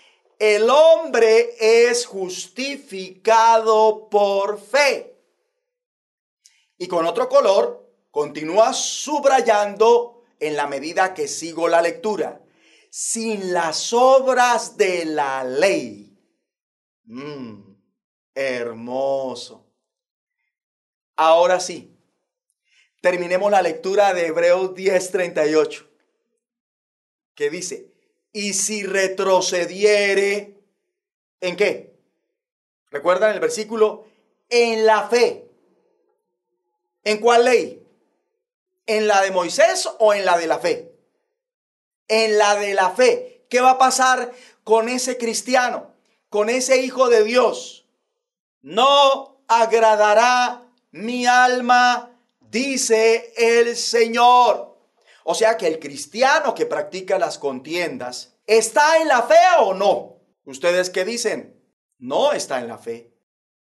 [0.43, 5.17] El hombre es justificado por fe.
[6.77, 12.43] Y con otro color, continúa subrayando en la medida que sigo la lectura.
[12.91, 16.19] Sin las obras de la ley.
[17.05, 17.77] Mm,
[18.35, 19.65] hermoso.
[21.15, 21.97] Ahora sí,
[23.01, 25.89] terminemos la lectura de Hebreos 10:38,
[27.37, 27.92] que dice,
[28.33, 30.59] y si retrocediere,
[31.41, 31.95] ¿en qué?
[32.91, 34.07] ¿Recuerdan el versículo?
[34.49, 35.51] En la fe.
[37.05, 37.87] ¿En cuál ley?
[38.87, 40.95] ¿En la de Moisés o en la de la fe?
[42.09, 43.47] En la de la fe.
[43.49, 44.33] ¿Qué va a pasar
[44.65, 45.95] con ese cristiano,
[46.29, 47.87] con ese hijo de Dios?
[48.61, 52.11] No agradará mi alma,
[52.41, 54.72] dice el Señor.
[55.25, 60.17] O sea que el cristiano que practica las contiendas, ¿está en la fe o no?
[60.45, 61.61] ¿Ustedes qué dicen?
[61.99, 63.13] No está en la fe.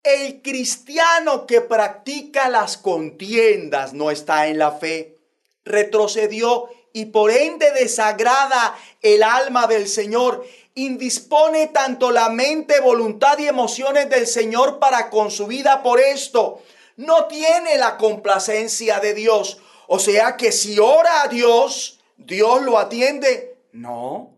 [0.04, 5.18] El cristiano que practica las contiendas no está en la fe.
[5.64, 10.46] Retrocedió y por ende desagrada el alma del Señor.
[10.76, 16.62] Indispone tanto la mente, voluntad y emociones del Señor para con su vida por esto
[16.98, 19.60] no tiene la complacencia de Dios.
[19.88, 23.58] O sea que si ora a Dios, Dios lo atiende.
[23.72, 24.38] No,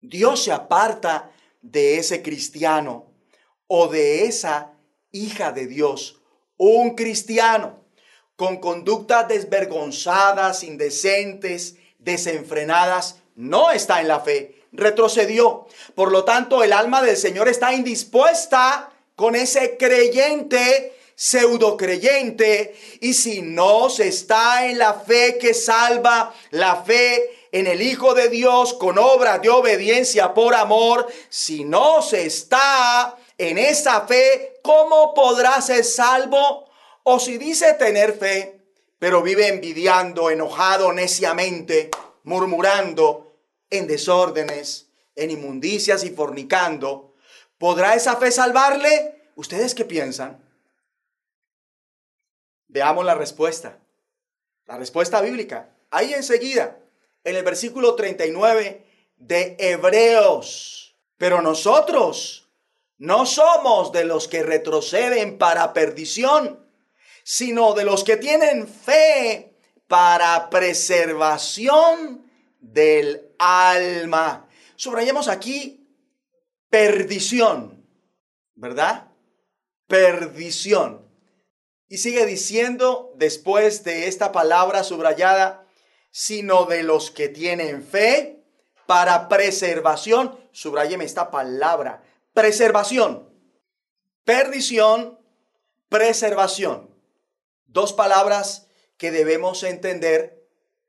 [0.00, 1.30] Dios se aparta
[1.60, 3.06] de ese cristiano
[3.66, 4.72] o de esa
[5.10, 6.20] hija de Dios.
[6.56, 7.84] Un cristiano
[8.36, 15.66] con conductas desvergonzadas, indecentes, desenfrenadas, no está en la fe, retrocedió.
[15.94, 23.12] Por lo tanto, el alma del Señor está indispuesta con ese creyente pseudo creyente y
[23.12, 28.28] si no se está en la fe que salva, la fe en el Hijo de
[28.28, 35.12] Dios con obra de obediencia por amor, si no se está en esa fe, ¿cómo
[35.12, 36.70] podrá ser salvo?
[37.02, 38.60] O si dice tener fe,
[39.00, 41.90] pero vive envidiando, enojado neciamente,
[42.22, 43.34] murmurando,
[43.70, 47.16] en desórdenes, en inmundicias y fornicando,
[47.58, 49.30] ¿podrá esa fe salvarle?
[49.34, 50.47] ¿Ustedes qué piensan?
[52.68, 53.78] Veamos la respuesta.
[54.66, 55.74] La respuesta bíblica.
[55.90, 56.78] Ahí enseguida,
[57.24, 60.96] en el versículo 39 de Hebreos.
[61.16, 62.48] Pero nosotros
[62.98, 66.66] no somos de los que retroceden para perdición,
[67.24, 69.56] sino de los que tienen fe
[69.86, 74.48] para preservación del alma.
[74.76, 75.88] Subrayemos aquí
[76.68, 77.86] perdición,
[78.54, 79.08] ¿verdad?
[79.86, 81.07] Perdición.
[81.88, 85.66] Y sigue diciendo después de esta palabra subrayada,
[86.10, 88.44] sino de los que tienen fe
[88.86, 90.38] para preservación.
[90.52, 92.02] Subrayeme esta palabra,
[92.34, 93.28] preservación.
[94.24, 95.18] Perdición,
[95.88, 96.90] preservación.
[97.66, 98.66] Dos palabras
[98.98, 100.46] que debemos entender,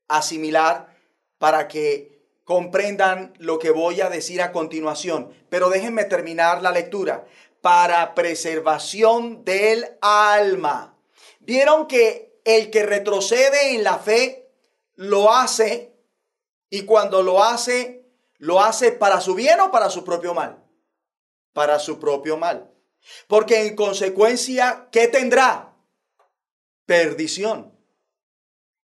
[0.09, 0.97] asimilar,
[1.37, 5.31] para que comprendan lo que voy a decir a continuación.
[5.49, 7.25] Pero déjenme terminar la lectura
[7.61, 10.97] para preservación del alma.
[11.39, 14.51] Vieron que el que retrocede en la fe
[14.95, 15.95] lo hace
[16.69, 18.05] y cuando lo hace,
[18.37, 20.63] lo hace para su bien o para su propio mal.
[21.53, 22.71] Para su propio mal.
[23.27, 25.75] Porque en consecuencia, ¿qué tendrá?
[26.85, 27.77] Perdición.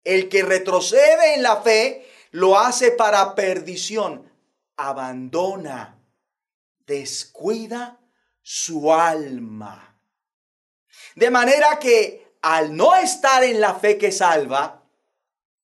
[0.04, 4.32] El que retrocede en la fe lo hace para perdición.
[4.78, 6.00] Abandona,
[6.86, 8.00] descuida
[8.50, 10.00] su alma.
[11.16, 14.86] De manera que al no estar en la fe que salva,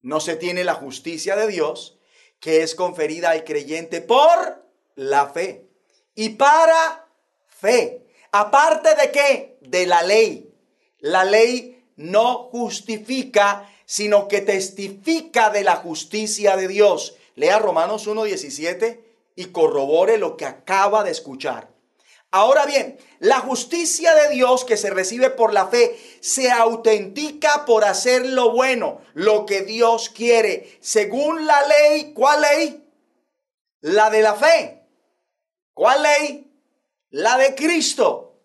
[0.02, 1.98] no se tiene la justicia de Dios
[2.42, 5.66] que es conferida al creyente por la fe
[6.14, 7.08] y para
[7.48, 8.06] fe.
[8.34, 9.58] Aparte de qué?
[9.62, 10.54] De la ley.
[11.00, 17.16] La ley no justifica, sino que testifica de la justicia de Dios.
[17.36, 19.00] Lea Romanos 1.17
[19.38, 21.73] y corrobore lo que acaba de escuchar.
[22.36, 27.86] Ahora bien, la justicia de Dios que se recibe por la fe se autentica por
[27.86, 32.12] hacer lo bueno, lo que Dios quiere, según la ley.
[32.16, 32.90] ¿Cuál ley?
[33.82, 34.82] La de la fe.
[35.76, 36.52] ¿Cuál ley?
[37.12, 38.40] La de Cristo.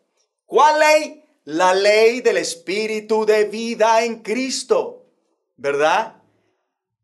[0.45, 1.25] ¿Cuál ley?
[1.45, 5.07] La ley del Espíritu de vida en Cristo.
[5.57, 6.21] ¿Verdad?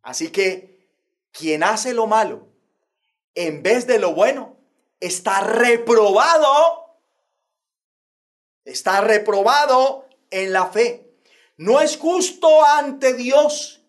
[0.02, 0.86] Así que
[1.32, 2.46] quien hace lo malo
[3.34, 4.53] en vez de lo bueno,
[5.06, 6.98] está reprobado,
[8.64, 11.14] está reprobado en la fe.
[11.56, 13.82] No es justo ante Dios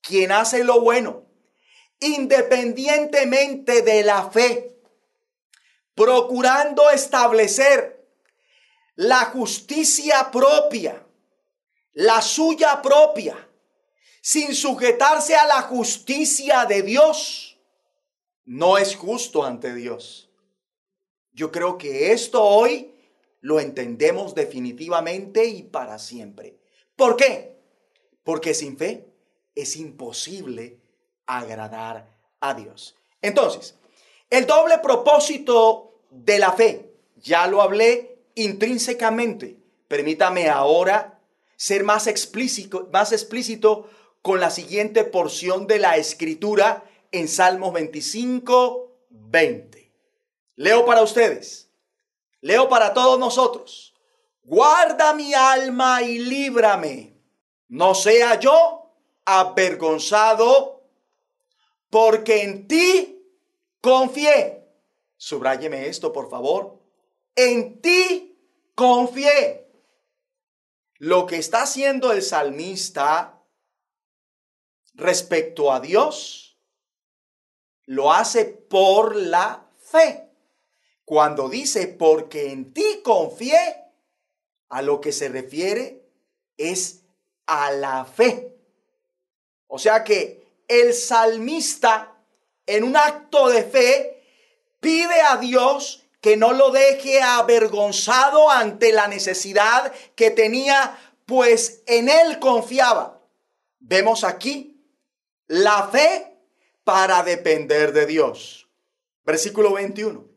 [0.00, 1.26] quien hace lo bueno,
[2.00, 4.76] independientemente de la fe,
[5.94, 8.08] procurando establecer
[8.96, 11.06] la justicia propia,
[11.92, 13.48] la suya propia,
[14.22, 17.58] sin sujetarse a la justicia de Dios,
[18.44, 20.31] no es justo ante Dios.
[21.32, 22.94] Yo creo que esto hoy
[23.40, 26.58] lo entendemos definitivamente y para siempre.
[26.96, 27.56] ¿Por qué?
[28.22, 29.06] Porque sin fe
[29.54, 30.78] es imposible
[31.26, 32.08] agradar
[32.40, 32.96] a Dios.
[33.20, 33.76] Entonces,
[34.30, 39.56] el doble propósito de la fe, ya lo hablé intrínsecamente.
[39.88, 41.20] Permítame ahora
[41.56, 43.88] ser más explícito, más explícito
[44.20, 49.81] con la siguiente porción de la escritura en Salmos 25, 20.
[50.56, 51.70] Leo para ustedes.
[52.40, 53.94] Leo para todos nosotros.
[54.42, 57.16] Guarda mi alma y líbrame.
[57.68, 58.90] No sea yo
[59.24, 60.82] avergonzado,
[61.88, 63.22] porque en ti
[63.80, 64.66] confié.
[65.16, 66.78] Subráyeme esto, por favor.
[67.36, 68.36] En ti
[68.74, 69.70] confié.
[70.98, 73.40] Lo que está haciendo el salmista
[74.94, 76.58] respecto a Dios,
[77.86, 80.31] lo hace por la fe.
[81.12, 83.84] Cuando dice, porque en ti confié,
[84.70, 86.06] a lo que se refiere
[86.56, 87.02] es
[87.44, 88.56] a la fe.
[89.66, 92.16] O sea que el salmista,
[92.64, 94.22] en un acto de fe,
[94.80, 102.08] pide a Dios que no lo deje avergonzado ante la necesidad que tenía, pues en
[102.08, 103.20] él confiaba.
[103.80, 104.82] Vemos aquí
[105.46, 106.38] la fe
[106.84, 108.66] para depender de Dios.
[109.26, 110.31] Versículo 21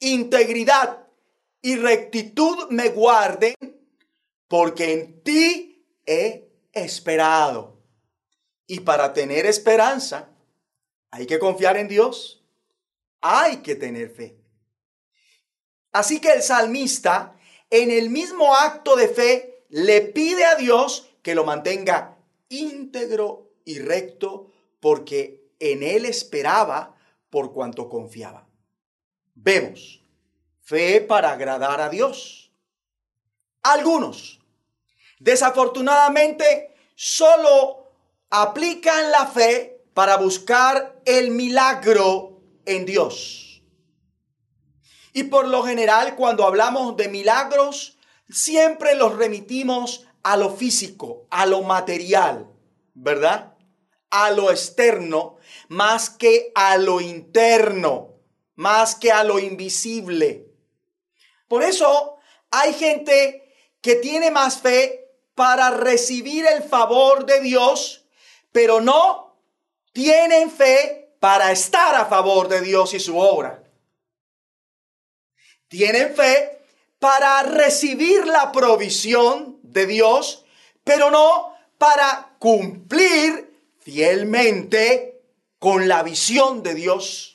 [0.00, 1.06] integridad
[1.62, 3.54] y rectitud me guarden,
[4.48, 7.78] porque en ti he esperado.
[8.66, 10.30] Y para tener esperanza,
[11.10, 12.44] hay que confiar en Dios,
[13.20, 14.36] hay que tener fe.
[15.92, 17.36] Así que el salmista,
[17.68, 22.16] en el mismo acto de fe, le pide a Dios que lo mantenga
[22.48, 26.96] íntegro y recto, porque en él esperaba
[27.28, 28.49] por cuanto confiaba.
[29.42, 30.02] Vemos
[30.60, 32.52] fe para agradar a Dios.
[33.62, 34.38] Algunos,
[35.18, 37.90] desafortunadamente, solo
[38.28, 43.62] aplican la fe para buscar el milagro en Dios.
[45.14, 51.46] Y por lo general, cuando hablamos de milagros, siempre los remitimos a lo físico, a
[51.46, 52.46] lo material,
[52.92, 53.54] ¿verdad?
[54.10, 55.38] A lo externo,
[55.68, 58.09] más que a lo interno
[58.60, 60.46] más que a lo invisible.
[61.48, 62.18] Por eso
[62.50, 68.04] hay gente que tiene más fe para recibir el favor de Dios,
[68.52, 69.34] pero no
[69.92, 73.64] tienen fe para estar a favor de Dios y su obra.
[75.68, 76.60] Tienen fe
[76.98, 80.44] para recibir la provisión de Dios,
[80.84, 85.22] pero no para cumplir fielmente
[85.58, 87.29] con la visión de Dios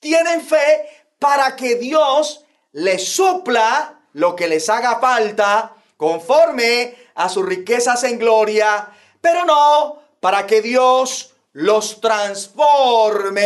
[0.00, 0.86] tienen fe
[1.18, 8.18] para que Dios les supla lo que les haga falta conforme a sus riquezas en
[8.18, 8.88] gloria,
[9.20, 13.42] pero no para que Dios los transforme,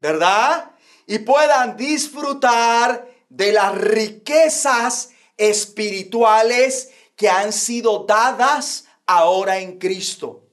[0.00, 0.70] ¿verdad?
[1.06, 10.44] Y puedan disfrutar de las riquezas espirituales que han sido dadas ahora en Cristo.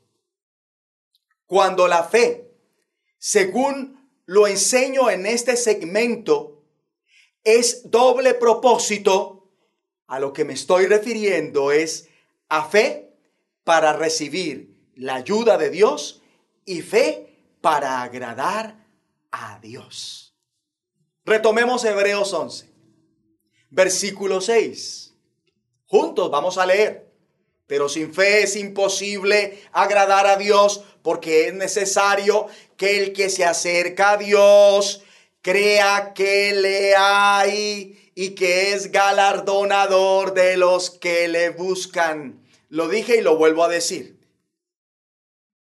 [1.46, 2.52] Cuando la fe,
[3.20, 3.95] según
[4.26, 6.64] lo enseño en este segmento
[7.44, 9.52] es doble propósito.
[10.08, 12.10] A lo que me estoy refiriendo es
[12.48, 13.18] a fe
[13.64, 16.22] para recibir la ayuda de Dios
[16.64, 17.28] y fe
[17.62, 18.88] para agradar
[19.32, 20.36] a Dios.
[21.24, 22.70] Retomemos Hebreos 11,
[23.72, 25.16] versículo 6.
[25.88, 27.06] Juntos vamos a leer.
[27.68, 32.48] Pero sin fe es imposible agradar a Dios porque es necesario
[32.78, 35.04] que el que se acerca a Dios
[35.44, 42.44] crea que le hay y que es galardonador de los que le buscan.
[42.70, 44.20] Lo dije y lo vuelvo a decir.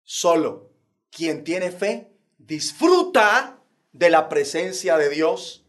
[0.04, 0.70] Solo
[1.10, 3.60] quien tiene fe disfruta
[3.92, 5.66] de la presencia de Dios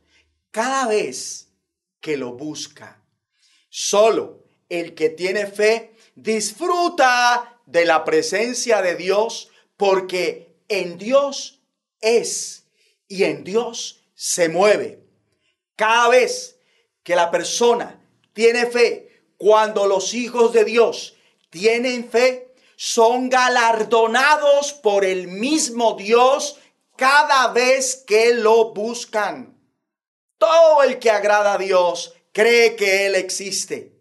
[0.50, 1.48] cada vez
[2.02, 3.02] que lo busca.
[3.70, 11.60] Solo el que tiene fe disfruta de la presencia de Dios porque en Dios
[12.00, 12.66] es
[13.08, 15.04] y en Dios se mueve.
[15.76, 16.58] Cada vez
[17.02, 18.00] que la persona
[18.32, 21.16] tiene fe, cuando los hijos de Dios
[21.50, 26.58] tienen fe, son galardonados por el mismo Dios
[26.96, 29.58] cada vez que lo buscan.
[30.38, 33.92] Todo el que agrada a Dios cree que Él existe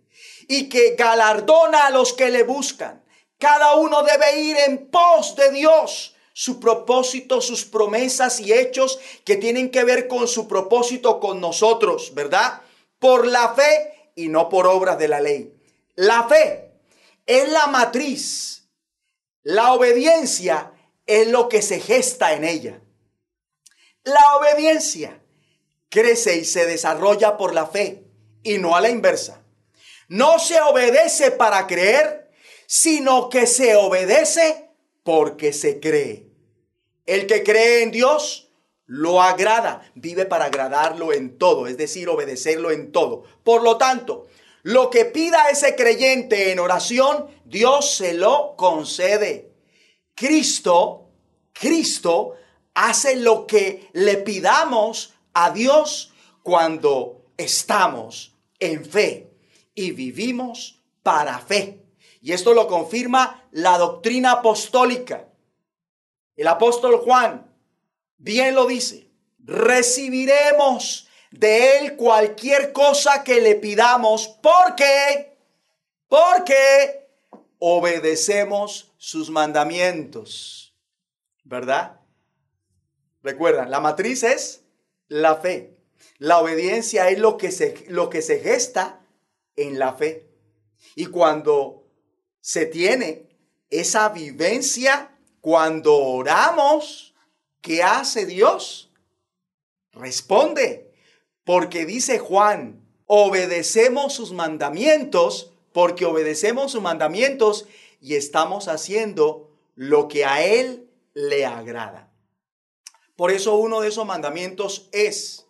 [0.47, 3.02] y que galardona a los que le buscan.
[3.39, 9.35] Cada uno debe ir en pos de Dios, su propósito, sus promesas y hechos que
[9.35, 12.61] tienen que ver con su propósito con nosotros, ¿verdad?
[12.99, 15.53] Por la fe y no por obras de la ley.
[15.95, 16.71] La fe
[17.25, 18.63] es la matriz.
[19.43, 20.71] La obediencia
[21.05, 22.81] es lo que se gesta en ella.
[24.03, 25.21] La obediencia
[25.89, 28.03] crece y se desarrolla por la fe
[28.41, 29.41] y no a la inversa.
[30.07, 32.22] No se obedece para creer,
[32.75, 34.71] sino que se obedece
[35.03, 36.27] porque se cree.
[37.05, 38.49] El que cree en Dios
[38.87, 43.25] lo agrada, vive para agradarlo en todo, es decir, obedecerlo en todo.
[43.43, 44.25] Por lo tanto,
[44.63, 49.51] lo que pida ese creyente en oración, Dios se lo concede.
[50.15, 51.11] Cristo,
[51.53, 52.33] Cristo
[52.73, 56.11] hace lo que le pidamos a Dios
[56.41, 59.29] cuando estamos en fe
[59.75, 61.82] y vivimos para fe.
[62.23, 65.27] Y esto lo confirma la doctrina apostólica.
[66.37, 67.53] El apóstol Juan
[68.17, 69.11] bien lo dice.
[69.39, 75.37] Recibiremos de él cualquier cosa que le pidamos porque,
[76.07, 77.09] porque
[77.59, 80.73] obedecemos sus mandamientos.
[81.43, 81.99] ¿Verdad?
[83.21, 84.63] Recuerdan, la matriz es
[85.09, 85.75] la fe.
[86.19, 89.05] La obediencia es lo que se, lo que se gesta
[89.57, 90.29] en la fe.
[90.95, 91.82] Y cuando
[92.43, 93.29] se tiene
[93.69, 97.15] esa vivencia, cuando oramos,
[97.61, 98.91] ¿qué hace Dios?
[99.93, 100.93] Responde,
[101.45, 107.65] porque dice Juan, obedecemos sus mandamientos, porque obedecemos sus mandamientos
[108.01, 112.11] y estamos haciendo lo que a Él le agrada.
[113.15, 115.45] Por eso uno de esos mandamientos es,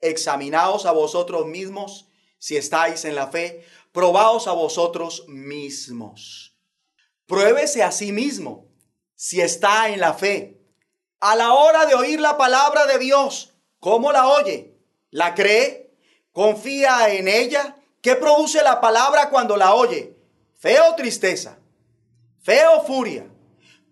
[0.00, 2.06] examinaos a vosotros mismos
[2.38, 6.58] si estáis en la fe, probaos a vosotros mismos.
[7.26, 8.68] Pruébese a sí mismo
[9.14, 10.60] si está en la fe.
[11.20, 14.74] A la hora de oír la palabra de Dios, ¿cómo la oye?
[15.10, 15.94] ¿La cree?
[16.32, 17.76] ¿Confía en ella?
[18.00, 20.16] ¿Qué produce la palabra cuando la oye?
[20.58, 21.58] ¿Fe o tristeza?
[22.42, 23.30] ¿Fe o furia?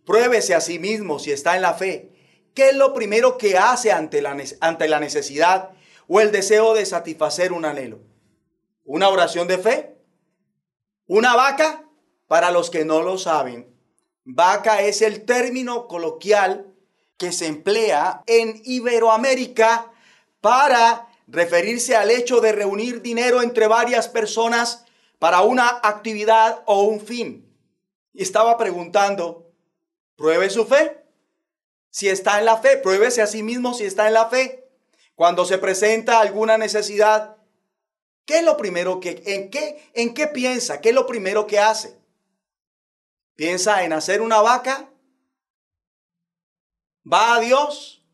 [0.05, 2.11] Pruébese a sí mismo si está en la fe
[2.55, 5.71] ¿Qué es lo primero que hace ante la, ante la necesidad
[6.09, 8.01] o el deseo de satisfacer un anhelo?
[8.85, 9.97] ¿Una oración de fe?
[11.07, 11.85] ¿Una vaca?
[12.27, 13.75] Para los que no lo saben,
[14.25, 16.73] vaca es el término coloquial
[17.17, 19.91] que se emplea en Iberoamérica
[20.41, 24.85] para referirse al hecho de reunir dinero entre varias personas
[25.19, 27.53] para una actividad o un fin.
[28.13, 29.51] Y estaba preguntando,
[30.17, 31.01] ¿pruebe su fe?
[31.91, 34.69] si está en la fe, pruébese a sí mismo si está en la fe.
[35.15, 37.37] Cuando se presenta alguna necesidad,
[38.31, 40.81] ¿qué es lo primero que, en qué, en qué piensa?
[40.81, 41.99] ¿Qué es lo primero que hace?
[43.35, 44.89] ¿Piensa en hacer una vaca?
[47.13, 48.05] ¿Va a Dios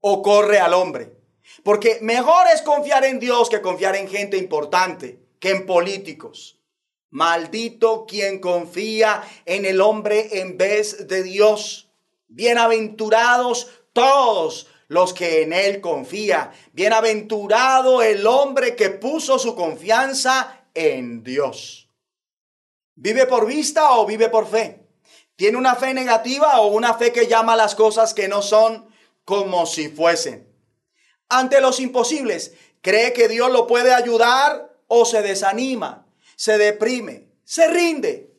[0.00, 1.16] o corre al hombre?
[1.64, 6.60] Porque mejor es confiar en Dios que confiar en gente importante, que en políticos.
[7.08, 11.88] Maldito quien confía en el hombre en vez de Dios.
[12.26, 16.52] Bienaventurados todos los que en Él confía.
[16.72, 21.88] Bienaventurado el hombre que puso su confianza en Dios.
[22.94, 24.88] ¿Vive por vista o vive por fe?
[25.36, 28.88] ¿Tiene una fe negativa o una fe que llama las cosas que no son
[29.24, 30.52] como si fuesen?
[31.28, 37.68] Ante los imposibles, ¿cree que Dios lo puede ayudar o se desanima, se deprime, se
[37.68, 38.34] rinde?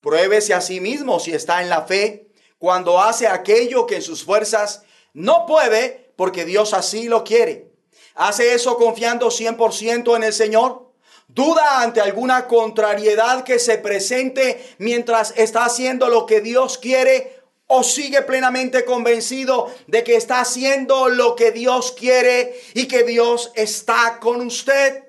[0.00, 4.24] Pruébese a sí mismo si está en la fe cuando hace aquello que en sus
[4.24, 4.82] fuerzas
[5.14, 7.70] no puede porque Dios así lo quiere.
[8.14, 10.92] Hace eso confiando 100% en el Señor.
[11.28, 17.38] Duda ante alguna contrariedad que se presente mientras está haciendo lo que Dios quiere
[17.70, 23.52] ¿O sigue plenamente convencido de que está haciendo lo que Dios quiere y que Dios
[23.54, 25.04] está con usted?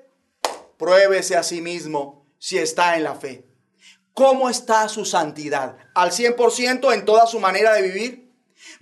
[0.76, 3.46] Pruébese a sí mismo si está en la fe.
[4.12, 5.78] ¿Cómo está su santidad?
[5.94, 8.29] ¿Al 100% en toda su manera de vivir?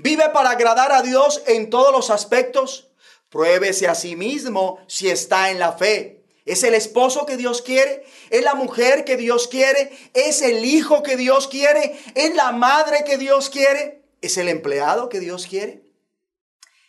[0.01, 2.89] ¿Vive para agradar a Dios en todos los aspectos?
[3.31, 6.23] Pruébese a sí mismo si está en la fe.
[6.45, 8.05] ¿Es el esposo que Dios quiere?
[8.31, 9.91] ¿Es la mujer que Dios quiere?
[10.15, 11.99] ¿Es el hijo que Dios quiere?
[12.15, 14.05] ¿Es la madre que Dios quiere?
[14.23, 15.83] ¿Es el empleado que Dios quiere?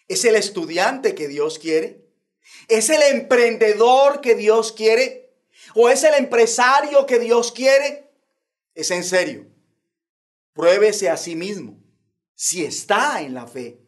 [0.08, 2.06] ¿Es el estudiante que Dios quiere?
[2.68, 5.34] ¿Es el emprendedor que Dios quiere?
[5.74, 8.08] ¿O es el empresario que Dios quiere?
[8.76, 9.48] Es en serio.
[10.54, 11.79] Pruébese a sí mismo
[12.40, 13.82] si está en la fe.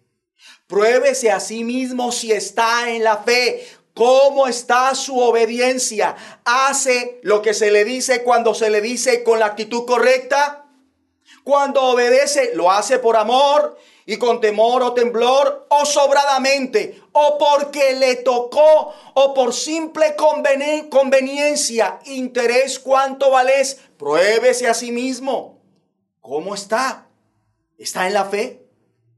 [0.67, 3.65] Pruébese a sí mismo si está en la fe.
[3.93, 6.17] ¿Cómo está su obediencia?
[6.43, 10.65] ¿Hace lo que se le dice cuando se le dice con la actitud correcta?
[11.45, 17.93] Cuando obedece, lo hace por amor y con temor o temblor o sobradamente o porque
[17.93, 25.61] le tocó o por simple conveniencia, interés, cuánto vales, pruébese a sí mismo.
[26.19, 27.07] ¿Cómo está?
[27.81, 28.69] ¿Está en la fe?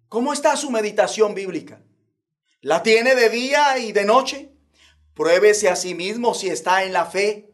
[0.07, 1.81] ¿Cómo está su meditación bíblica?
[2.61, 4.53] ¿La tiene de día y de noche?
[5.13, 7.49] Pruébese a sí mismo si está en la fe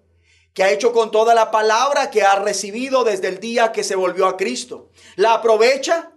[0.53, 3.95] que ha hecho con toda la palabra que ha recibido desde el día que se
[3.95, 4.91] volvió a Cristo.
[5.15, 6.11] ¿La aprovecha?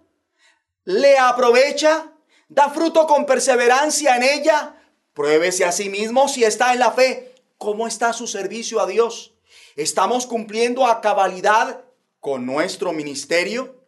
[0.85, 2.13] le aprovecha,
[2.51, 4.77] da fruto con perseverancia en ella,
[5.15, 7.35] pruébese a sí mismo si está en la fe.
[7.57, 9.33] ¿Cómo está su servicio a Dios?
[9.75, 11.83] ¿Estamos cumpliendo a cabalidad
[12.21, 13.82] con nuestro ministerio?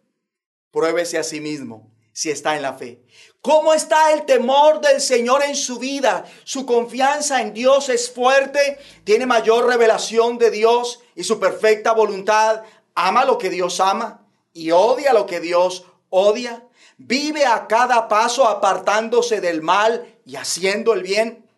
[0.75, 3.01] Pruébese a sí mismo si está en la fe.
[3.39, 6.25] ¿Cómo está el temor del Señor en su vida?
[6.43, 8.77] ¿Su confianza en Dios es fuerte?
[9.05, 12.63] ¿Tiene mayor revelación de Dios y su perfecta voluntad?
[12.93, 16.61] ¿Ama lo que Dios ama y odia lo que Dios odia?
[16.97, 21.49] vive a cada paso apartándose del mal y haciendo el bien.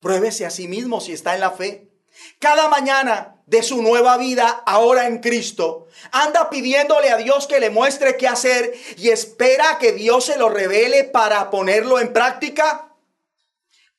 [0.00, 1.92] Pruébese a sí mismo si está en la fe.
[2.40, 7.70] Cada mañana de su nueva vida, ahora en Cristo, anda pidiéndole a Dios que le
[7.70, 12.92] muestre qué hacer y espera que Dios se lo revele para ponerlo en práctica.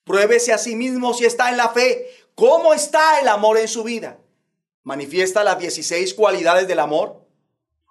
[0.03, 2.07] Pruébese a sí mismo si está en la fe.
[2.35, 4.19] ¿Cómo está el amor en su vida?
[4.83, 7.25] ¿Manifiesta las 16 cualidades del amor?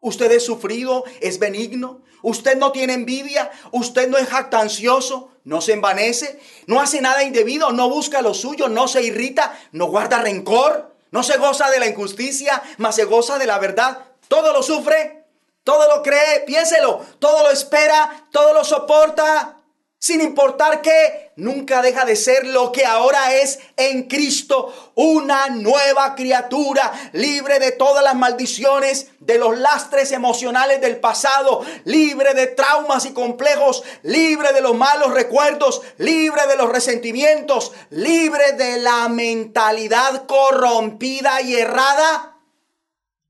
[0.02, 1.04] ¿Usted es sufrido?
[1.20, 2.02] ¿Es benigno?
[2.22, 7.70] Usted no tiene envidia, usted no es jactancioso, no se envanece, no hace nada indebido,
[7.70, 11.86] no busca lo suyo, no se irrita, no guarda rencor, no se goza de la
[11.86, 13.98] injusticia, mas se goza de la verdad.
[14.28, 15.24] Todo lo sufre,
[15.64, 19.56] todo lo cree, piénselo, todo lo espera, todo lo soporta
[19.98, 26.14] sin importar que nunca deja de ser lo que ahora es en Cristo, una nueva
[26.14, 33.06] criatura, libre de todas las maldiciones, de los lastres emocionales del pasado, libre de traumas
[33.06, 40.26] y complejos, libre de los malos recuerdos, libre de los resentimientos, libre de la mentalidad
[40.26, 42.38] corrompida y errada.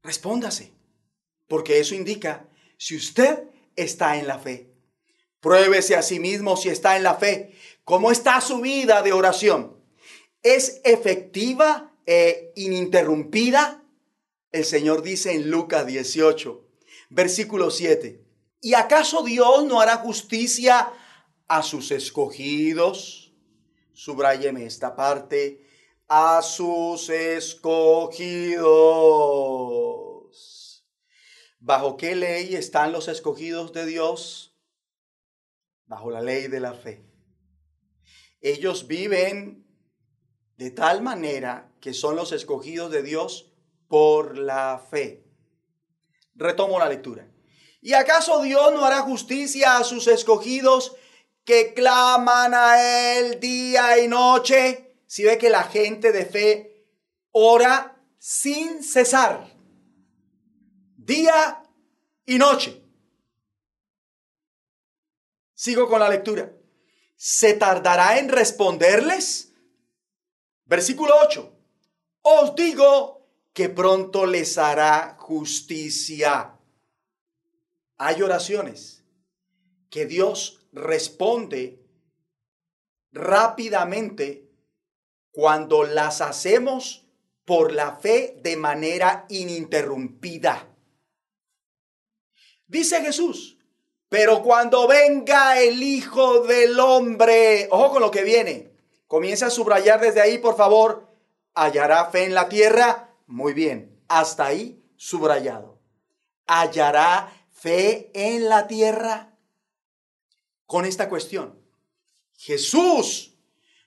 [0.03, 0.73] Respóndase,
[1.49, 2.47] porque eso indica
[2.77, 3.45] si usted
[3.77, 4.76] está en la fe.
[5.41, 7.55] Pruébese a sí mismo si está en la fe.
[7.85, 9.77] ¿Cómo está su vida de oración?
[10.43, 13.85] ¿Es efectiva e ininterrumpida?
[14.53, 16.65] El Señor dice en Lucas 18,
[17.11, 18.25] versículo 7.
[18.61, 20.93] ¿Y acaso Dios no hará justicia
[21.47, 23.33] a sus escogidos?
[23.93, 25.63] Subráyeme esta parte.
[26.09, 28.67] A sus escogidos.
[31.59, 34.56] ¿Bajo qué ley están los escogidos de Dios?
[35.87, 37.05] Bajo la ley de la fe.
[38.41, 39.67] Ellos viven
[40.57, 43.53] de tal manera que son los escogidos de Dios
[43.89, 45.25] por la fe.
[46.35, 47.29] Retomo la lectura.
[47.81, 50.97] ¿Y acaso Dios no hará justicia a sus escogidos
[51.45, 54.97] que claman a Él día y noche?
[55.07, 56.87] Si ve que la gente de fe
[57.31, 59.55] ora sin cesar,
[60.97, 61.63] día
[62.25, 62.83] y noche.
[65.57, 66.53] Sigo con la lectura.
[67.17, 69.55] ¿Se tardará en responderles?
[70.67, 71.53] Versículo 8.
[72.21, 76.59] Os digo que pronto les hará justicia.
[77.97, 79.03] Hay oraciones
[79.89, 81.83] que Dios responde
[83.13, 84.51] rápidamente
[85.31, 87.09] cuando las hacemos
[87.47, 90.69] por la fe de manera ininterrumpida.
[92.67, 93.56] Dice Jesús,
[94.09, 98.71] pero cuando venga el Hijo del Hombre, ojo con lo que viene.
[99.07, 101.09] Comienza a subrayar desde ahí, por favor.
[101.55, 103.11] ¿Hallará fe en la tierra?
[103.27, 104.01] Muy bien.
[104.09, 105.81] Hasta ahí, subrayado.
[106.47, 109.33] ¿Hallará fe en la tierra?
[110.67, 111.61] Con esta cuestión,
[112.37, 113.37] Jesús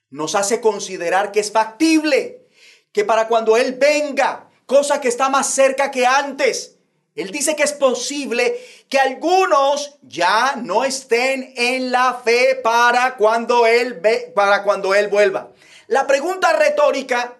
[0.08, 2.48] nos hace considerar que es factible,
[2.92, 6.79] que para cuando Él venga, cosa que está más cerca que antes,
[7.20, 8.58] Él dice que es posible
[8.88, 15.08] que algunos ya no estén en la fe para cuando Él, ve, para cuando él
[15.08, 15.52] vuelva.
[15.88, 17.36] La pregunta retórica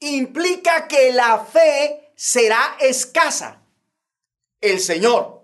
[0.00, 3.62] implica que la fe será escasa.
[4.60, 5.42] El Señor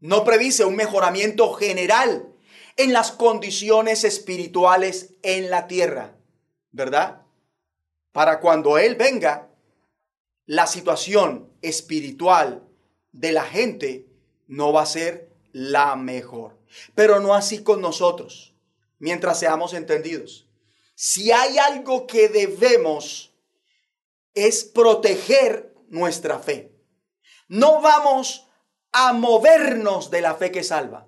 [0.00, 2.34] no predice un mejoramiento general
[2.76, 6.16] en las condiciones espirituales en la tierra,
[6.70, 7.22] ¿verdad?
[8.12, 9.48] Para cuando Él venga,
[10.46, 12.65] la situación espiritual
[13.16, 14.06] de la gente
[14.46, 16.58] no va a ser la mejor.
[16.94, 18.54] Pero no así con nosotros,
[18.98, 20.46] mientras seamos entendidos.
[20.94, 23.34] Si hay algo que debemos
[24.34, 26.72] es proteger nuestra fe.
[27.48, 28.46] No vamos
[28.92, 31.06] a movernos de la fe que salva.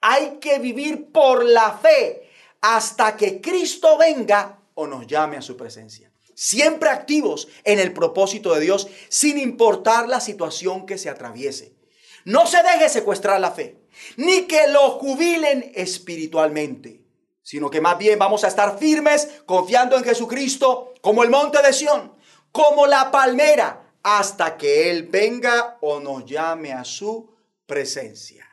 [0.00, 2.30] Hay que vivir por la fe
[2.62, 6.09] hasta que Cristo venga o nos llame a su presencia.
[6.42, 11.76] Siempre activos en el propósito de Dios sin importar la situación que se atraviese.
[12.24, 13.76] No se deje secuestrar la fe,
[14.16, 17.04] ni que lo jubilen espiritualmente,
[17.42, 21.74] sino que más bien vamos a estar firmes confiando en Jesucristo como el monte de
[21.74, 22.14] Sión,
[22.52, 27.36] como la palmera, hasta que Él venga o nos llame a su
[27.66, 28.48] presencia.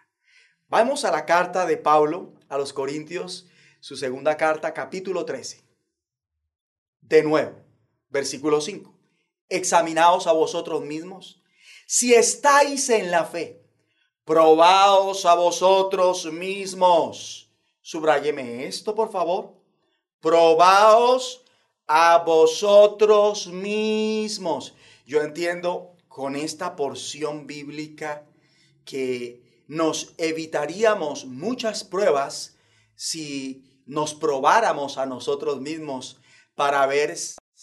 [0.68, 3.48] Vamos a la carta de Pablo a los Corintios,
[3.80, 5.64] su segunda carta, capítulo 13.
[7.00, 7.67] De nuevo,
[8.10, 8.94] versículo 5.
[9.50, 11.42] Examinaos a vosotros mismos
[11.88, 13.64] si estáis en la fe.
[14.26, 17.50] Probaos a vosotros mismos.
[17.82, 19.54] Subrayeme esto, por favor.
[20.20, 21.46] Probaos
[21.88, 24.74] a vosotros mismos.
[25.06, 28.26] Yo entiendo con esta porción bíblica
[28.84, 32.58] que nos evitaríamos muchas pruebas
[32.96, 36.20] si nos probáramos a nosotros mismos
[36.56, 37.12] para ver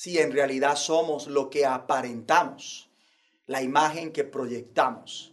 [0.05, 2.91] si en realidad somos lo que aparentamos,
[3.47, 5.33] la imagen que proyectamos.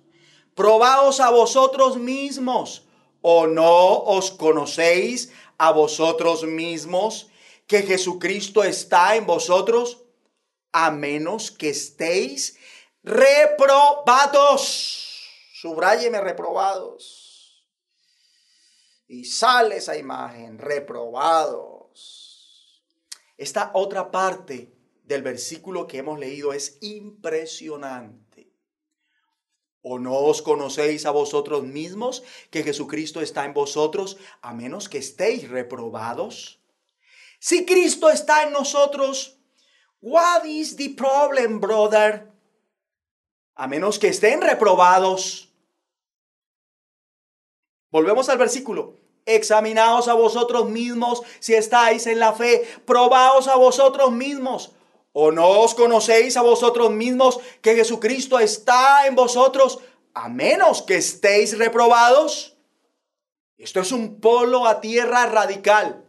[0.56, 2.88] Probaos a vosotros mismos
[3.22, 7.28] o no os conocéis a vosotros mismos
[7.68, 10.06] que Jesucristo está en vosotros,
[10.72, 12.58] a menos que estéis
[13.04, 14.56] reprobados.
[15.54, 17.68] Subráyeme reprobados.
[19.10, 22.31] Y sale esa imagen, reprobados.
[23.42, 24.72] Esta otra parte
[25.04, 28.54] del versículo que hemos leído es impresionante.
[29.82, 32.22] ¿O no os conocéis a vosotros mismos
[32.52, 36.62] que Jesucristo está en vosotros, a menos que estéis reprobados?
[37.39, 39.39] Si Cristo está en nosotros,
[40.02, 42.32] what is the problem, brother?
[43.56, 45.50] A menos que estén reprobados.
[47.89, 49.01] Volvemos al versículo.
[49.26, 52.68] Examinaos a vosotros mismos si estáis en la fe.
[52.86, 54.72] Probaos a vosotros mismos.
[55.14, 59.80] ¿O no os conocéis a vosotros mismos que Jesucristo está en vosotros
[60.14, 62.56] a menos que estéis reprobados?
[63.58, 66.06] Esto es un polo a tierra radical.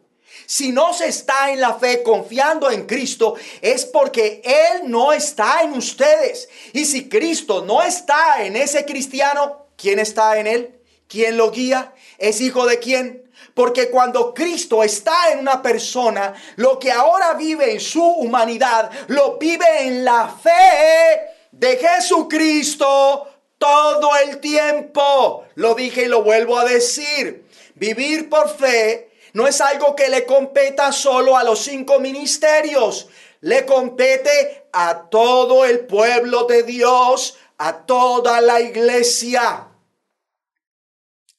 [0.46, 5.62] Si no se está en la fe confiando en Cristo, es porque Él no está
[5.62, 6.48] en ustedes.
[6.72, 10.81] Y si Cristo no está en ese cristiano, ¿quién está en Él?
[11.08, 11.92] ¿Quién lo guía?
[12.18, 13.30] ¿Es hijo de quién?
[13.54, 19.36] Porque cuando Cristo está en una persona, lo que ahora vive en su humanidad, lo
[19.36, 23.28] vive en la fe de Jesucristo
[23.58, 25.44] todo el tiempo.
[25.56, 27.46] Lo dije y lo vuelvo a decir.
[27.74, 33.08] Vivir por fe no es algo que le competa solo a los cinco ministerios,
[33.40, 39.68] le compete a todo el pueblo de Dios, a toda la iglesia.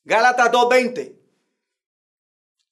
[0.06, 1.16] Gálatas 2:20.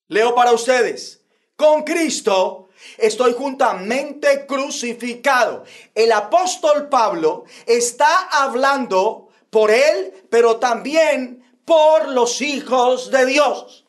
[0.08, 1.22] Leo para ustedes.
[1.56, 5.64] Con Cristo estoy juntamente crucificado.
[5.96, 13.86] El apóstol Pablo está hablando por él, pero también por los hijos de Dios.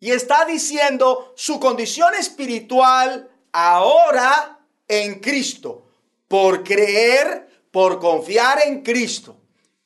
[0.00, 5.86] Y está diciendo su condición espiritual ahora en Cristo.
[6.26, 9.36] Por creer, por confiar en Cristo.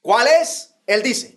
[0.00, 0.74] ¿Cuál es?
[0.86, 1.35] Él dice,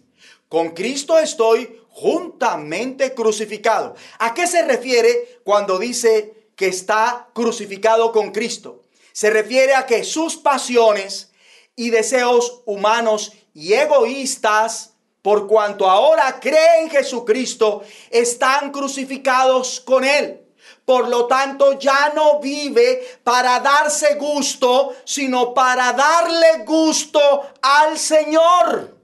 [0.50, 3.95] con Cristo estoy juntamente crucificado.
[4.18, 8.84] ¿A qué se refiere cuando dice que está crucificado con Cristo?
[9.14, 11.32] Se refiere a que sus pasiones
[11.76, 20.41] y deseos humanos y egoístas por cuanto ahora cree en Jesucristo, están crucificados con Él.
[20.86, 27.20] Por lo tanto, ya no vive para darse gusto, sino para darle gusto
[27.62, 28.99] al Señor.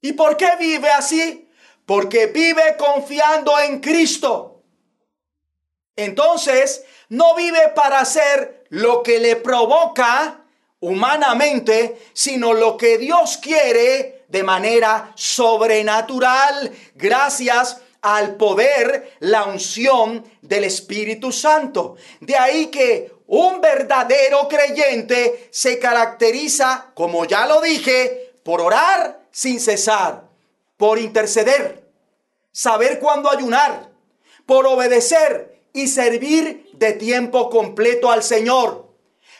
[0.00, 1.48] ¿Y por qué vive así?
[1.84, 4.62] Porque vive confiando en Cristo.
[5.96, 10.44] Entonces, no vive para hacer lo que le provoca
[10.80, 20.64] humanamente, sino lo que Dios quiere de manera sobrenatural, gracias al poder, la unción del
[20.64, 21.96] Espíritu Santo.
[22.20, 29.60] De ahí que un verdadero creyente se caracteriza, como ya lo dije, por orar sin
[29.60, 30.24] cesar,
[30.76, 31.86] por interceder,
[32.52, 33.90] saber cuándo ayunar,
[34.46, 38.88] por obedecer y servir de tiempo completo al Señor,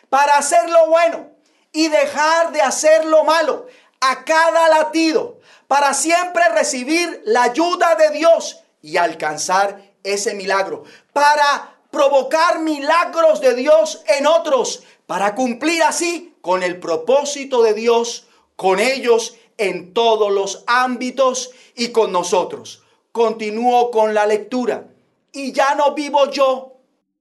[0.09, 1.31] para hacer lo bueno
[1.73, 3.67] y dejar de hacer lo malo
[4.01, 11.77] a cada latido, para siempre recibir la ayuda de Dios y alcanzar ese milagro, para
[11.91, 18.27] provocar milagros de Dios en otros, para cumplir así con el propósito de Dios,
[18.57, 22.83] con ellos en todos los ámbitos y con nosotros.
[23.13, 24.89] Continúo con la lectura.
[25.33, 26.79] Y ya no vivo yo.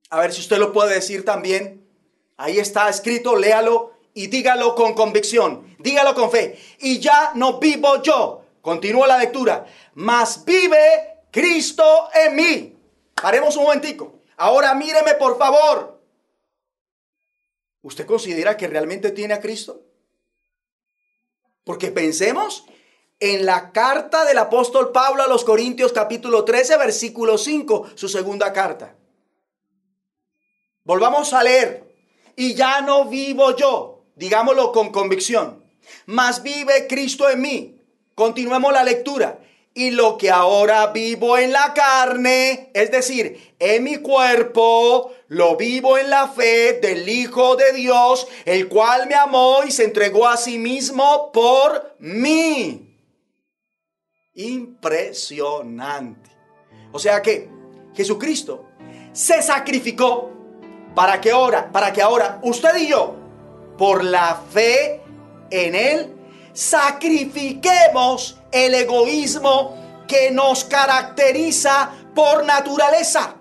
[0.10, 1.86] A ver si usted lo puede decir también.
[2.38, 6.58] Ahí está escrito, léalo y dígalo con convicción, dígalo con fe.
[6.80, 9.66] Y ya no vivo yo, continúa la lectura,
[9.96, 12.78] mas vive Cristo en mí.
[13.22, 14.20] Haremos un momentico.
[14.38, 16.00] Ahora míreme por favor.
[17.82, 19.82] ¿Usted considera que realmente tiene a Cristo?
[21.70, 22.66] Porque pensemos
[23.20, 28.52] en la carta del apóstol Pablo a los Corintios capítulo 13 versículo 5, su segunda
[28.54, 28.96] carta.
[30.84, 31.94] Volvamos a leer.
[32.36, 35.64] Y ya no vivo yo, digámoslo con convicción.
[36.08, 37.82] Mas vive Cristo en mí.
[38.16, 39.40] Continuemos la lectura.
[39.74, 45.98] Y lo que ahora vivo en la carne, es decir, en mi cuerpo, lo vivo
[45.98, 50.38] en la fe del Hijo de Dios, el cual me amó y se entregó a
[50.38, 52.98] sí mismo por mí.
[54.34, 56.30] Impresionante.
[56.92, 57.50] O sea que
[57.94, 58.66] Jesucristo
[59.12, 60.32] se sacrificó
[60.96, 63.16] para que ahora, para que ahora usted y yo
[63.78, 65.02] por la fe
[65.52, 66.19] en Él,
[66.60, 73.36] sacrifiquemos el egoísmo que nos caracteriza por naturaleza.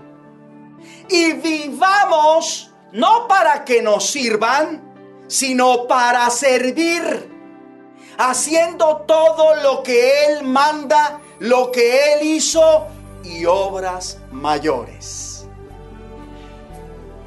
[1.09, 7.29] Y vivamos no para que nos sirvan, sino para servir,
[8.19, 12.87] haciendo todo lo que Él manda, lo que Él hizo
[13.25, 15.45] y obras mayores.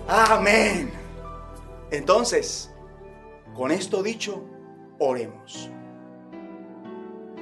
[0.08, 0.94] Amén.
[1.92, 2.72] Entonces,
[3.54, 4.42] con esto dicho,
[5.00, 5.71] oremos.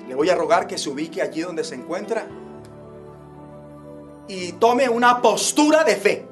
[0.10, 2.26] Le voy a rogar que se ubique allí donde se encuentra
[4.28, 6.28] y tome una postura de fe.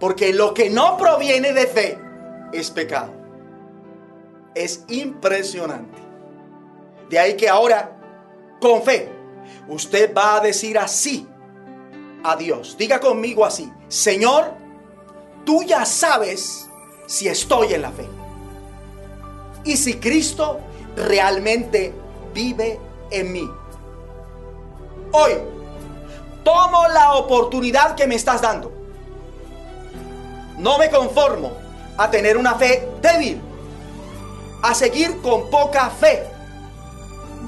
[0.00, 1.98] Porque lo que no proviene de fe
[2.50, 3.12] es pecado.
[4.54, 5.98] Es impresionante.
[7.10, 7.94] De ahí que ahora,
[8.58, 9.10] con fe,
[9.68, 11.28] usted va a decir así
[12.22, 12.74] a Dios.
[12.78, 14.54] Diga conmigo así, Señor,
[15.44, 16.70] tú ya sabes
[17.04, 18.06] si estoy en la fe.
[19.64, 20.60] Y si Cristo
[20.96, 22.03] realmente
[22.34, 22.78] vive
[23.10, 23.50] en mí.
[25.12, 25.32] Hoy
[26.42, 28.72] tomo la oportunidad que me estás dando.
[30.58, 31.52] No me conformo
[31.96, 33.40] a tener una fe débil,
[34.62, 36.26] a seguir con poca fe.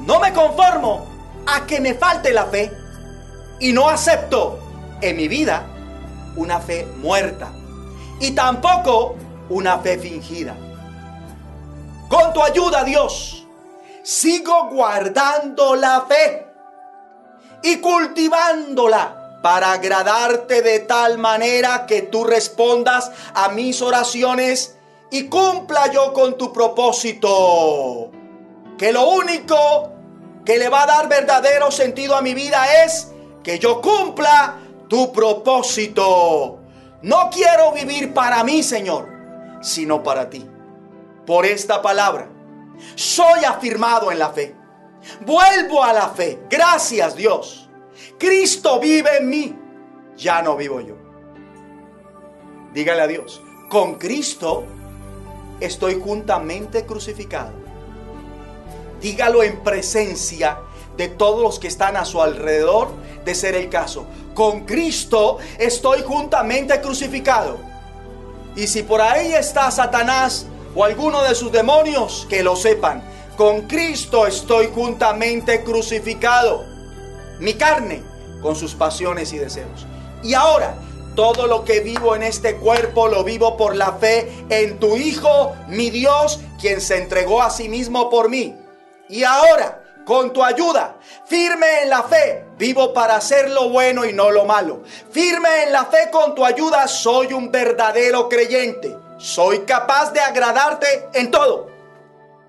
[0.07, 1.07] No me conformo
[1.47, 2.71] a que me falte la fe
[3.61, 4.59] y no acepto
[5.01, 5.67] en mi vida
[6.37, 7.53] una fe muerta
[8.21, 9.17] y tampoco
[9.49, 10.57] una fe fingida.
[12.09, 13.46] Con tu ayuda, Dios,
[14.07, 16.47] sigo guardando la fe
[17.63, 24.77] y cultivándola para agradarte de tal manera que tú respondas a mis oraciones
[25.11, 28.11] y cumpla yo con tu propósito.
[28.79, 29.93] Que lo único
[30.45, 33.09] que le va a dar verdadero sentido a mi vida es
[33.43, 36.61] que yo cumpla tu propósito.
[37.03, 39.17] No quiero vivir para mí, Señor
[39.67, 40.47] sino para ti.
[41.27, 42.29] Por esta palabra,
[42.95, 44.55] soy afirmado en la fe.
[45.21, 46.41] Vuelvo a la fe.
[46.51, 47.69] Gracias Dios.
[48.19, 49.59] Cristo vive en mí.
[50.17, 50.95] Ya no vivo yo.
[52.73, 54.65] Dígale a Dios, con Cristo
[55.61, 57.53] estoy juntamente crucificado.
[59.01, 60.59] Dígalo en presencia
[60.97, 62.89] de todos los que están a su alrededor,
[63.25, 64.07] de ser el caso.
[64.35, 67.59] Con Cristo estoy juntamente crucificado
[68.57, 70.47] y si por ahí está Satanás
[70.77, 73.03] o alguno de sus demonios, que lo sepan.
[73.37, 76.65] Con Cristo estoy juntamente crucificado.
[77.41, 78.03] Mi carne
[78.43, 79.87] con sus pasiones y deseos.
[80.23, 80.77] Y ahora,
[81.15, 85.55] todo lo que vivo en este cuerpo lo vivo por la fe en tu Hijo,
[85.69, 88.55] mi Dios, quien se entregó a sí mismo por mí.
[89.09, 90.97] Y ahora, con tu ayuda.
[91.27, 94.83] Firme en la fe, vivo para hacer lo bueno y no lo malo.
[95.11, 99.06] Firme en la fe con tu ayuda, soy un verdadero creyente.
[99.19, 101.71] Soy capaz de agradarte en todo.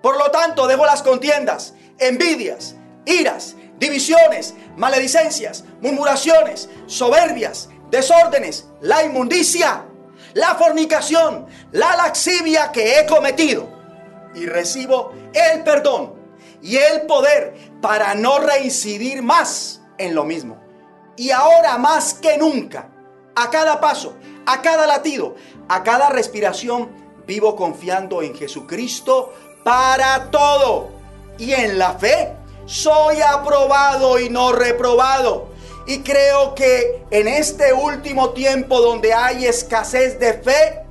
[0.02, 9.86] Por lo tanto, dejo las contiendas, envidias, iras, divisiones, maledicencias, murmuraciones, soberbias, desórdenes, la inmundicia,
[10.34, 13.70] la fornicación, la laxivia que he cometido.
[14.36, 16.16] Y recibo el perdón
[16.62, 20.58] y el poder para no reincidir más en lo mismo.
[21.16, 22.90] Y ahora más que nunca,
[23.36, 24.16] a cada paso,
[24.48, 25.36] a cada latido,
[25.68, 26.90] a cada respiración,
[27.28, 29.34] vivo confiando en Jesucristo
[29.64, 30.90] para todo.
[31.38, 32.34] Y en la fe
[32.66, 35.50] soy aprobado y no reprobado.
[35.86, 40.82] Y creo que en este último tiempo donde hay escasez de fe,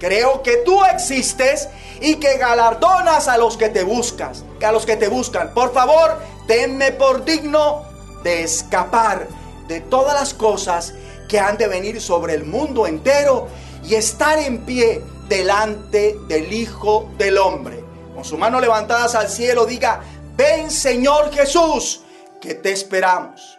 [0.00, 1.68] creo que tú existes
[2.00, 5.54] y que galardonas a los que te buscas, a los que te buscan.
[5.54, 7.84] Por favor, tenme por digno
[8.24, 9.28] de escapar
[9.68, 10.94] de todas las cosas
[11.34, 13.48] que han de venir sobre el mundo entero
[13.82, 17.82] y estar en pie delante del Hijo del Hombre.
[18.14, 20.00] Con su mano levantadas al cielo, diga,
[20.36, 22.02] ven Señor Jesús,
[22.40, 23.58] que te esperamos.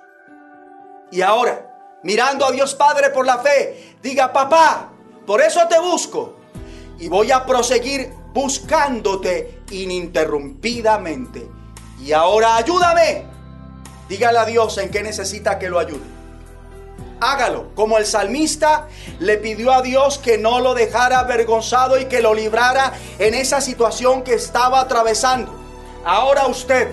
[1.12, 4.94] Y ahora, mirando a Dios Padre por la fe, diga, papá,
[5.28, 6.38] por eso te busco.
[6.98, 11.46] Y voy a proseguir buscándote ininterrumpidamente.
[12.02, 13.26] Y ahora ayúdame.
[14.08, 16.15] Dígale a Dios en qué necesita que lo ayude.
[17.20, 18.88] Hágalo, como el salmista
[19.20, 23.62] le pidió a Dios que no lo dejara avergonzado y que lo librara en esa
[23.62, 25.54] situación que estaba atravesando.
[26.04, 26.90] Ahora usted,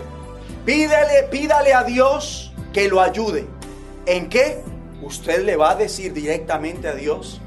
[0.65, 3.47] pídele, pídale a Dios que lo ayude.
[4.07, 4.63] ¿En qué?
[5.03, 7.41] Usted le va a decir directamente a Dios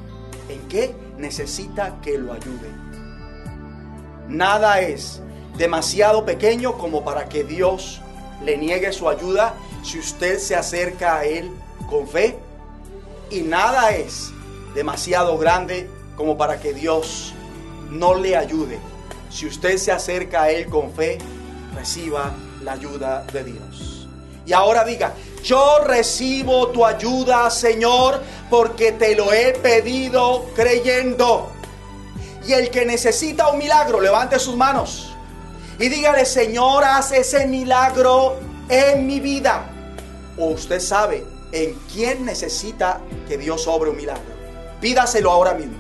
[0.50, 2.70] en qué necesita que lo ayude.
[4.28, 5.22] Nada es
[5.58, 8.02] demasiado pequeño como para que Dios
[8.44, 9.54] le niegue su ayuda
[9.84, 11.50] si usted se acerca a Él
[11.90, 12.38] con fe.
[13.30, 14.32] Y nada es
[14.74, 17.34] demasiado grande como para que Dios
[17.90, 18.80] no le ayude.
[19.30, 21.18] Si usted se acerca a Él con fe,
[21.76, 24.08] reciba la ayuda de Dios.
[24.46, 25.14] Y ahora diga,
[25.44, 31.52] yo recibo tu ayuda, Señor, porque te lo he pedido creyendo.
[32.48, 35.16] Y el que necesita un milagro, levante sus manos
[35.78, 38.38] y dígale, Señor, haz ese milagro
[38.70, 39.66] en mi vida.
[40.38, 41.26] O usted sabe
[41.56, 43.00] en quién necesita
[43.30, 44.36] que Dios obre un milagro.
[44.82, 45.78] Pídaselo ahora mismo.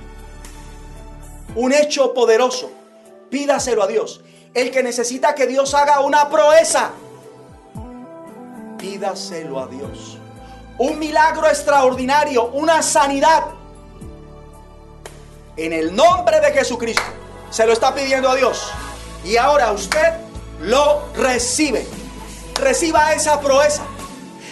[1.55, 2.71] Un hecho poderoso.
[3.29, 4.21] Pídaselo a Dios.
[4.53, 6.91] El que necesita que Dios haga una proeza.
[8.77, 10.17] Pídaselo a Dios.
[10.77, 13.43] Un milagro extraordinario, una sanidad.
[15.57, 17.03] En el nombre de Jesucristo.
[17.49, 18.71] Se lo está pidiendo a Dios.
[19.25, 20.13] Y ahora usted
[20.61, 21.85] lo recibe.
[22.53, 23.83] Reciba esa proeza.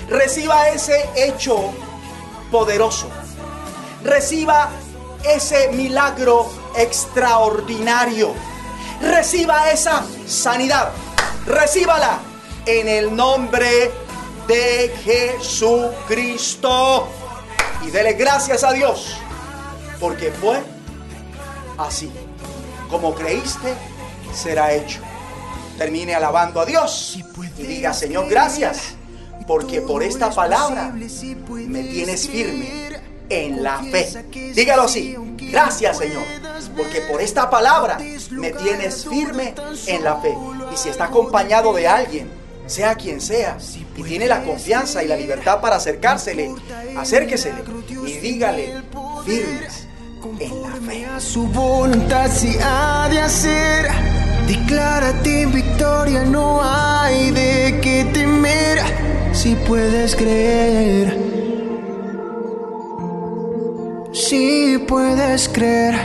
[0.09, 1.71] Reciba ese hecho
[2.51, 3.09] poderoso.
[4.03, 4.69] Reciba
[5.23, 8.33] ese milagro extraordinario.
[9.01, 10.91] Reciba esa sanidad.
[11.45, 12.19] Recíbala
[12.65, 13.91] en el nombre
[14.47, 17.07] de Jesucristo.
[17.81, 19.17] Y dele gracias a Dios.
[19.99, 20.61] Porque fue
[21.77, 22.11] así.
[22.89, 23.73] Como creíste,
[24.33, 24.99] será hecho.
[25.77, 27.17] Termine alabando a Dios
[27.57, 28.93] y diga, Señor, gracias,
[29.47, 32.89] porque por esta palabra me tienes firme
[33.29, 34.25] en la fe.
[34.53, 36.23] Dígalo así, gracias Señor,
[36.75, 37.97] porque por esta palabra
[38.31, 39.53] me tienes firme
[39.87, 40.35] en la fe.
[40.73, 42.29] Y si está acompañado de alguien,
[42.65, 43.57] sea quien sea,
[43.95, 46.51] y tiene la confianza y la libertad para acercársele,
[46.97, 47.63] acérquesele
[48.05, 48.83] y dígale
[49.25, 49.87] firmes
[50.39, 51.05] en la fe.
[51.19, 53.87] Su voluntad se ha de hacer.
[54.47, 59.02] Declárate en victoria, no hay de qué temer
[59.33, 61.17] si puedes creer.
[64.13, 65.95] Si puedes creer.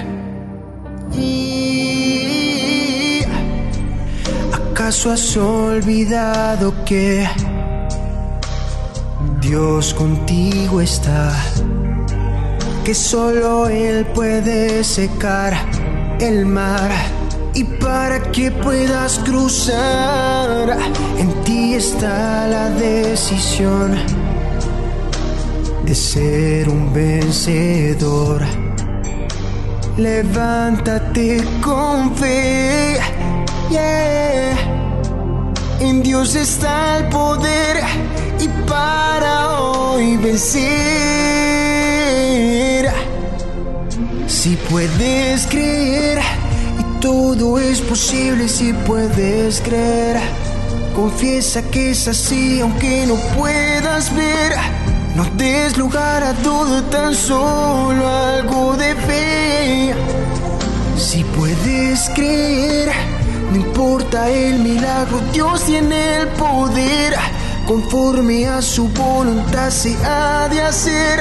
[1.16, 3.20] Y
[4.52, 7.28] ¿Acaso has olvidado que
[9.40, 11.32] Dios contigo está?
[12.84, 15.54] Que solo Él puede secar
[16.20, 16.90] el mar
[17.58, 20.78] y para que puedas cruzar,
[21.18, 23.96] en ti está la decisión
[25.84, 28.42] de ser un vencedor.
[29.96, 33.00] Levántate con fe,
[33.70, 34.56] yeah.
[35.80, 37.82] En Dios está el poder
[38.38, 40.68] y para hoy vencer.
[44.28, 46.20] Si puedes creer
[47.00, 50.18] todo es posible si puedes creer.
[50.94, 54.52] Confiesa que es así aunque no puedas ver.
[55.14, 59.94] No des lugar a todo, tan solo algo de fe.
[60.96, 62.90] Si puedes creer,
[63.50, 67.14] no importa el milagro, Dios tiene el poder.
[67.66, 71.20] Conforme a su voluntad se ha de hacer.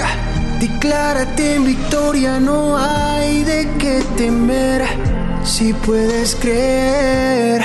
[0.60, 5.17] Declárate en victoria, no hay de qué temer.
[5.48, 7.62] Si puedes creer,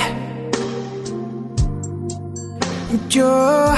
[3.08, 3.74] yo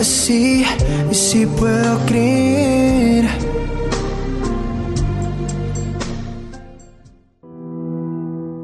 [0.00, 0.64] sí,
[1.10, 3.26] sí puedo creer.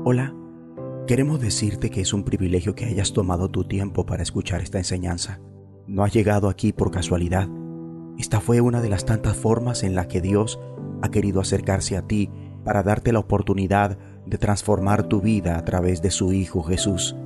[0.05, 0.33] Hola,
[1.09, 5.41] queremos decirte que es un privilegio que hayas tomado tu tiempo para escuchar esta enseñanza.
[5.89, 7.49] No has llegado aquí por casualidad.
[8.19, 10.61] Esta fue una de las tantas formas en la que Dios
[11.03, 12.31] ha querido acercarse a ti
[12.65, 17.17] para darte la oportunidad de transformar tu vida a través de su Hijo Jesús.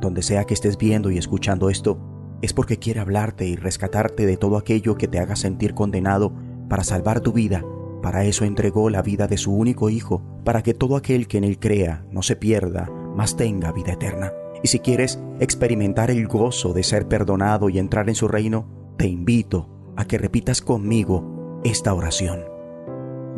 [0.00, 1.98] Donde sea que estés viendo y escuchando esto,
[2.42, 6.32] es porque quiere hablarte y rescatarte de todo aquello que te haga sentir condenado
[6.68, 7.64] para salvar tu vida.
[8.02, 11.44] Para eso entregó la vida de su único Hijo, para que todo aquel que en
[11.44, 14.32] él crea no se pierda, mas tenga vida eterna.
[14.62, 19.06] Y si quieres experimentar el gozo de ser perdonado y entrar en su reino, te
[19.06, 22.40] invito a que repitas conmigo esta oración.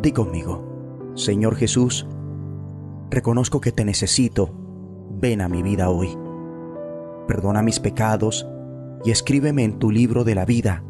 [0.01, 2.07] Di conmigo, Señor Jesús,
[3.09, 4.51] reconozco que te necesito,
[5.11, 6.17] ven a mi vida hoy.
[7.27, 8.47] Perdona mis pecados
[9.03, 10.83] y escríbeme en tu libro de la vida.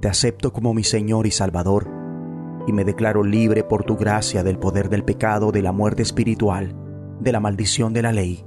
[0.00, 1.88] Te acepto como mi Señor y Salvador
[2.66, 6.74] y me declaro libre por tu gracia del poder del pecado, de la muerte espiritual,
[7.20, 8.44] de la maldición de la ley,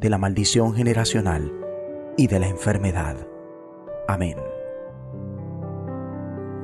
[0.00, 1.52] de la maldición generacional
[2.16, 3.16] y de la enfermedad.
[4.08, 4.51] Amén.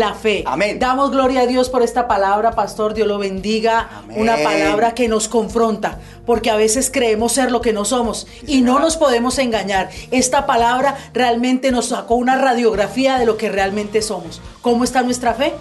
[0.00, 0.42] La fe.
[0.46, 0.80] Amén.
[0.80, 2.94] Damos gloria a Dios por esta palabra, pastor.
[2.94, 3.88] Dios lo bendiga.
[3.98, 4.20] Amén.
[4.20, 8.62] Una palabra que nos confronta, porque a veces creemos ser lo que no somos y
[8.62, 9.90] no nos podemos engañar.
[10.10, 14.40] Esta palabra realmente nos sacó una radiografía de lo que realmente somos.
[14.62, 15.54] ¿Cómo está nuestra fe?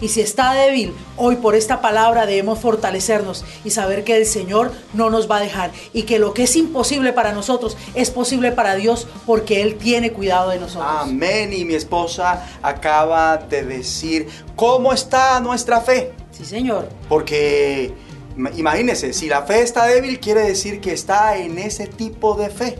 [0.00, 4.72] Y si está débil, hoy por esta palabra debemos fortalecernos y saber que el Señor
[4.92, 8.52] no nos va a dejar y que lo que es imposible para nosotros es posible
[8.52, 10.86] para Dios porque Él tiene cuidado de nosotros.
[11.00, 11.52] Amén.
[11.52, 16.12] Y mi esposa acaba de decir, ¿cómo está nuestra fe?
[16.30, 16.88] Sí, Señor.
[17.08, 17.94] Porque
[18.36, 22.50] im- imagínense, si la fe está débil, quiere decir que está en ese tipo de
[22.50, 22.78] fe.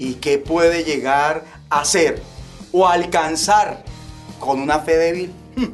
[0.00, 2.22] ¿Y que puede llegar a ser
[2.72, 3.84] o alcanzar
[4.38, 5.32] con una fe débil?
[5.56, 5.66] Hmm,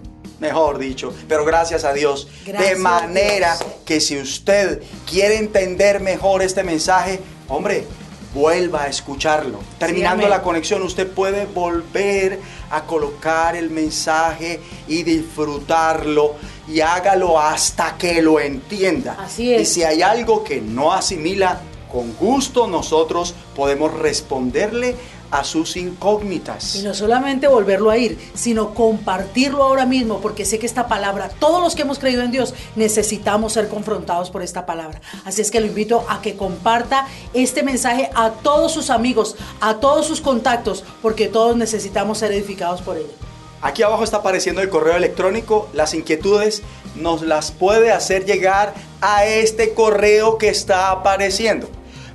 [0.44, 2.28] Mejor dicho, pero gracias a Dios.
[2.44, 3.70] Gracias de manera Dios.
[3.86, 7.18] que si usted quiere entender mejor este mensaje,
[7.48, 7.86] hombre,
[8.34, 9.60] vuelva a escucharlo.
[9.78, 12.40] Terminando la conexión, usted puede volver
[12.70, 16.34] a colocar el mensaje y disfrutarlo
[16.68, 19.16] y hágalo hasta que lo entienda.
[19.18, 19.62] Así es.
[19.62, 21.60] Y si hay algo que no asimila,
[21.90, 24.96] con gusto nosotros podemos responderle
[25.34, 26.76] a sus incógnitas.
[26.76, 31.28] Y no solamente volverlo a ir, sino compartirlo ahora mismo, porque sé que esta palabra,
[31.28, 35.00] todos los que hemos creído en Dios, necesitamos ser confrontados por esta palabra.
[35.24, 39.80] Así es que lo invito a que comparta este mensaje a todos sus amigos, a
[39.80, 43.12] todos sus contactos, porque todos necesitamos ser edificados por ella.
[43.60, 45.68] Aquí abajo está apareciendo el correo electrónico.
[45.72, 46.62] Las inquietudes
[46.94, 51.68] nos las puede hacer llegar a este correo que está apareciendo.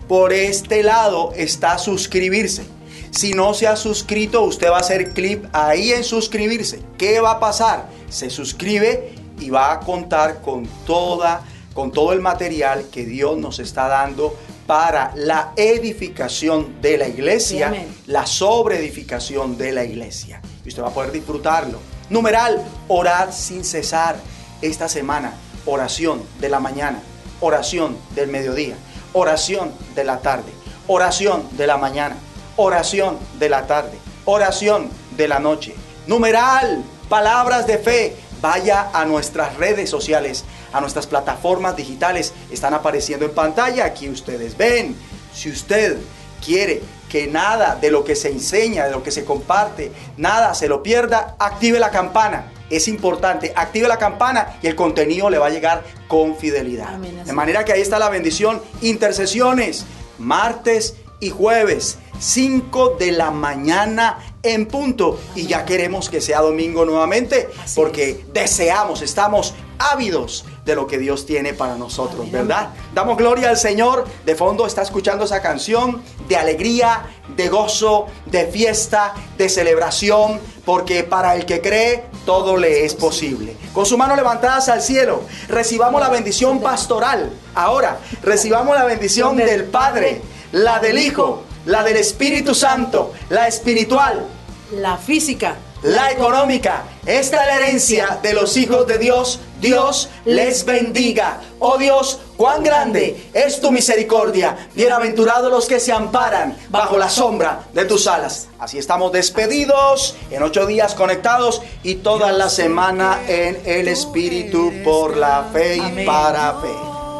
[0.07, 2.78] Por este lado está suscribirse.
[3.11, 6.81] Si no se ha suscrito, usted va a hacer clic ahí en suscribirse.
[6.97, 7.89] ¿Qué va a pasar?
[8.09, 13.59] Se suscribe y va a contar con toda con todo el material que Dios nos
[13.59, 14.35] está dando
[14.67, 17.73] para la edificación de la iglesia,
[18.05, 20.41] la sobreedificación de la iglesia.
[20.65, 21.79] Y usted va a poder disfrutarlo.
[22.09, 24.17] Numeral, orar sin cesar.
[24.61, 25.31] Esta semana,
[25.65, 26.99] oración de la mañana,
[27.39, 28.75] oración del mediodía,
[29.13, 30.51] oración de la tarde,
[30.87, 32.17] oración de la mañana,
[32.59, 35.73] oración de la tarde, oración de la noche.
[36.07, 38.15] Numeral, palabras de fe.
[38.41, 40.45] Vaya a nuestras redes sociales.
[40.71, 42.31] a nuestras plataformas digitales.
[42.51, 44.95] Están apareciendo en pantalla, aquí ustedes ven.
[45.33, 45.97] Si usted
[46.45, 50.67] quiere que nada de lo que se enseña, de lo que se comparte, nada se
[50.67, 52.51] lo pierda, active la campana.
[52.69, 56.93] Es importante, active la campana y el contenido le va a llegar con fidelidad.
[56.93, 58.61] Amén, de manera que ahí está la bendición.
[58.81, 59.85] Intercesiones,
[60.19, 65.19] martes y jueves, 5 de la mañana en punto.
[65.35, 71.25] Y ya queremos que sea domingo nuevamente porque deseamos, estamos ávidos de lo que Dios
[71.25, 72.69] tiene para nosotros, ¿verdad?
[72.93, 74.05] Damos gloria al Señor.
[74.25, 81.03] De fondo está escuchando esa canción de alegría, de gozo, de fiesta, de celebración, porque
[81.03, 83.55] para el que cree todo le es posible.
[83.73, 87.31] Con sus manos levantadas al cielo, recibamos la bendición pastoral.
[87.55, 90.21] Ahora, recibamos la bendición del Padre,
[90.51, 94.25] la del Hijo, la del Espíritu Santo, la espiritual,
[94.71, 95.55] La física.
[95.83, 96.83] la económica.
[97.05, 99.39] Esta es la herencia de los hijos de Dios.
[99.61, 101.39] Dios les bendiga.
[101.59, 104.69] Oh Dios, cuán grande es tu misericordia.
[104.73, 108.47] Bienaventurados los que se amparan bajo la sombra de tus alas.
[108.59, 115.15] Así estamos despedidos, en ocho días conectados y toda la semana en el Espíritu por
[115.17, 116.67] la fe y para fe.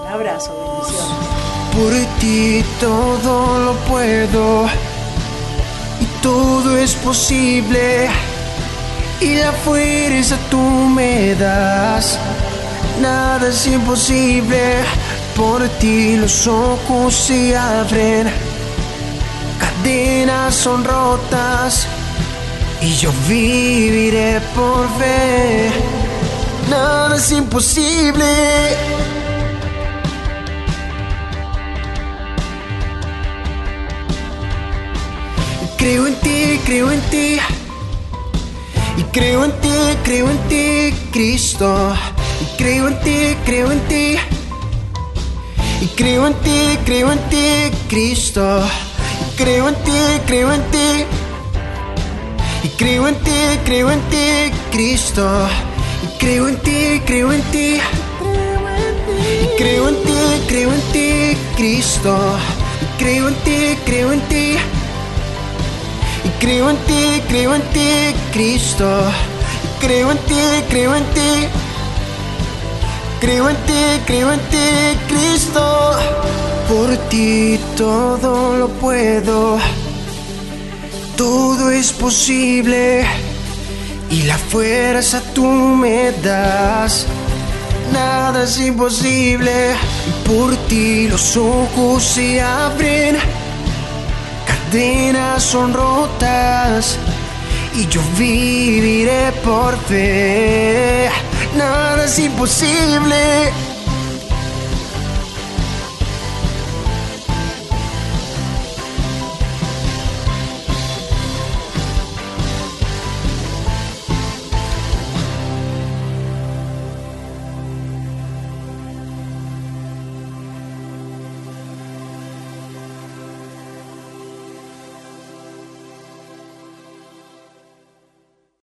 [0.01, 1.28] Un abrazo, bendiciones.
[1.79, 4.67] Por ti todo lo puedo
[6.01, 8.09] y todo es posible.
[9.21, 12.19] Y la fuerza tú me das,
[13.01, 14.83] nada es imposible.
[15.37, 18.27] Por ti los ojos se abren,
[19.57, 21.87] cadenas son rotas
[22.81, 25.71] y yo viviré por ver.
[26.69, 29.18] Nada es imposible.
[35.79, 37.37] Creo en ti, creo en ti.
[38.97, 39.69] Y creo en ti,
[40.03, 41.93] creo en ti, Cristo.
[42.41, 44.17] Y creo en ti, creo en ti.
[45.79, 48.61] Y creo en ti, creo en ti, Cristo.
[49.21, 51.05] Y creo en ti, creo en ti.
[52.63, 55.47] Y creo en ti, creo en ti, Cristo.
[56.03, 57.79] Y creo en ti, creo en ti.
[59.43, 62.37] Y creo en ti, creo en ti, Cristo.
[62.81, 64.57] Y creo en ti, creo en ti.
[66.23, 69.03] Y creo en ti, creo en ti, Cristo.
[69.79, 71.47] Creo en ti, creo en ti.
[73.21, 75.95] Creo en ti, creo en ti, Cristo.
[76.67, 79.57] Por ti todo lo puedo.
[81.15, 83.05] Todo es posible.
[84.09, 87.05] Y la fuerza tú me das.
[87.93, 89.75] Nada es imposible.
[90.25, 93.17] Por ti los ojos se abren
[94.69, 96.97] cadenas son rotas
[97.75, 101.09] y yo viviré por fe.
[101.57, 103.51] Nada es imposible.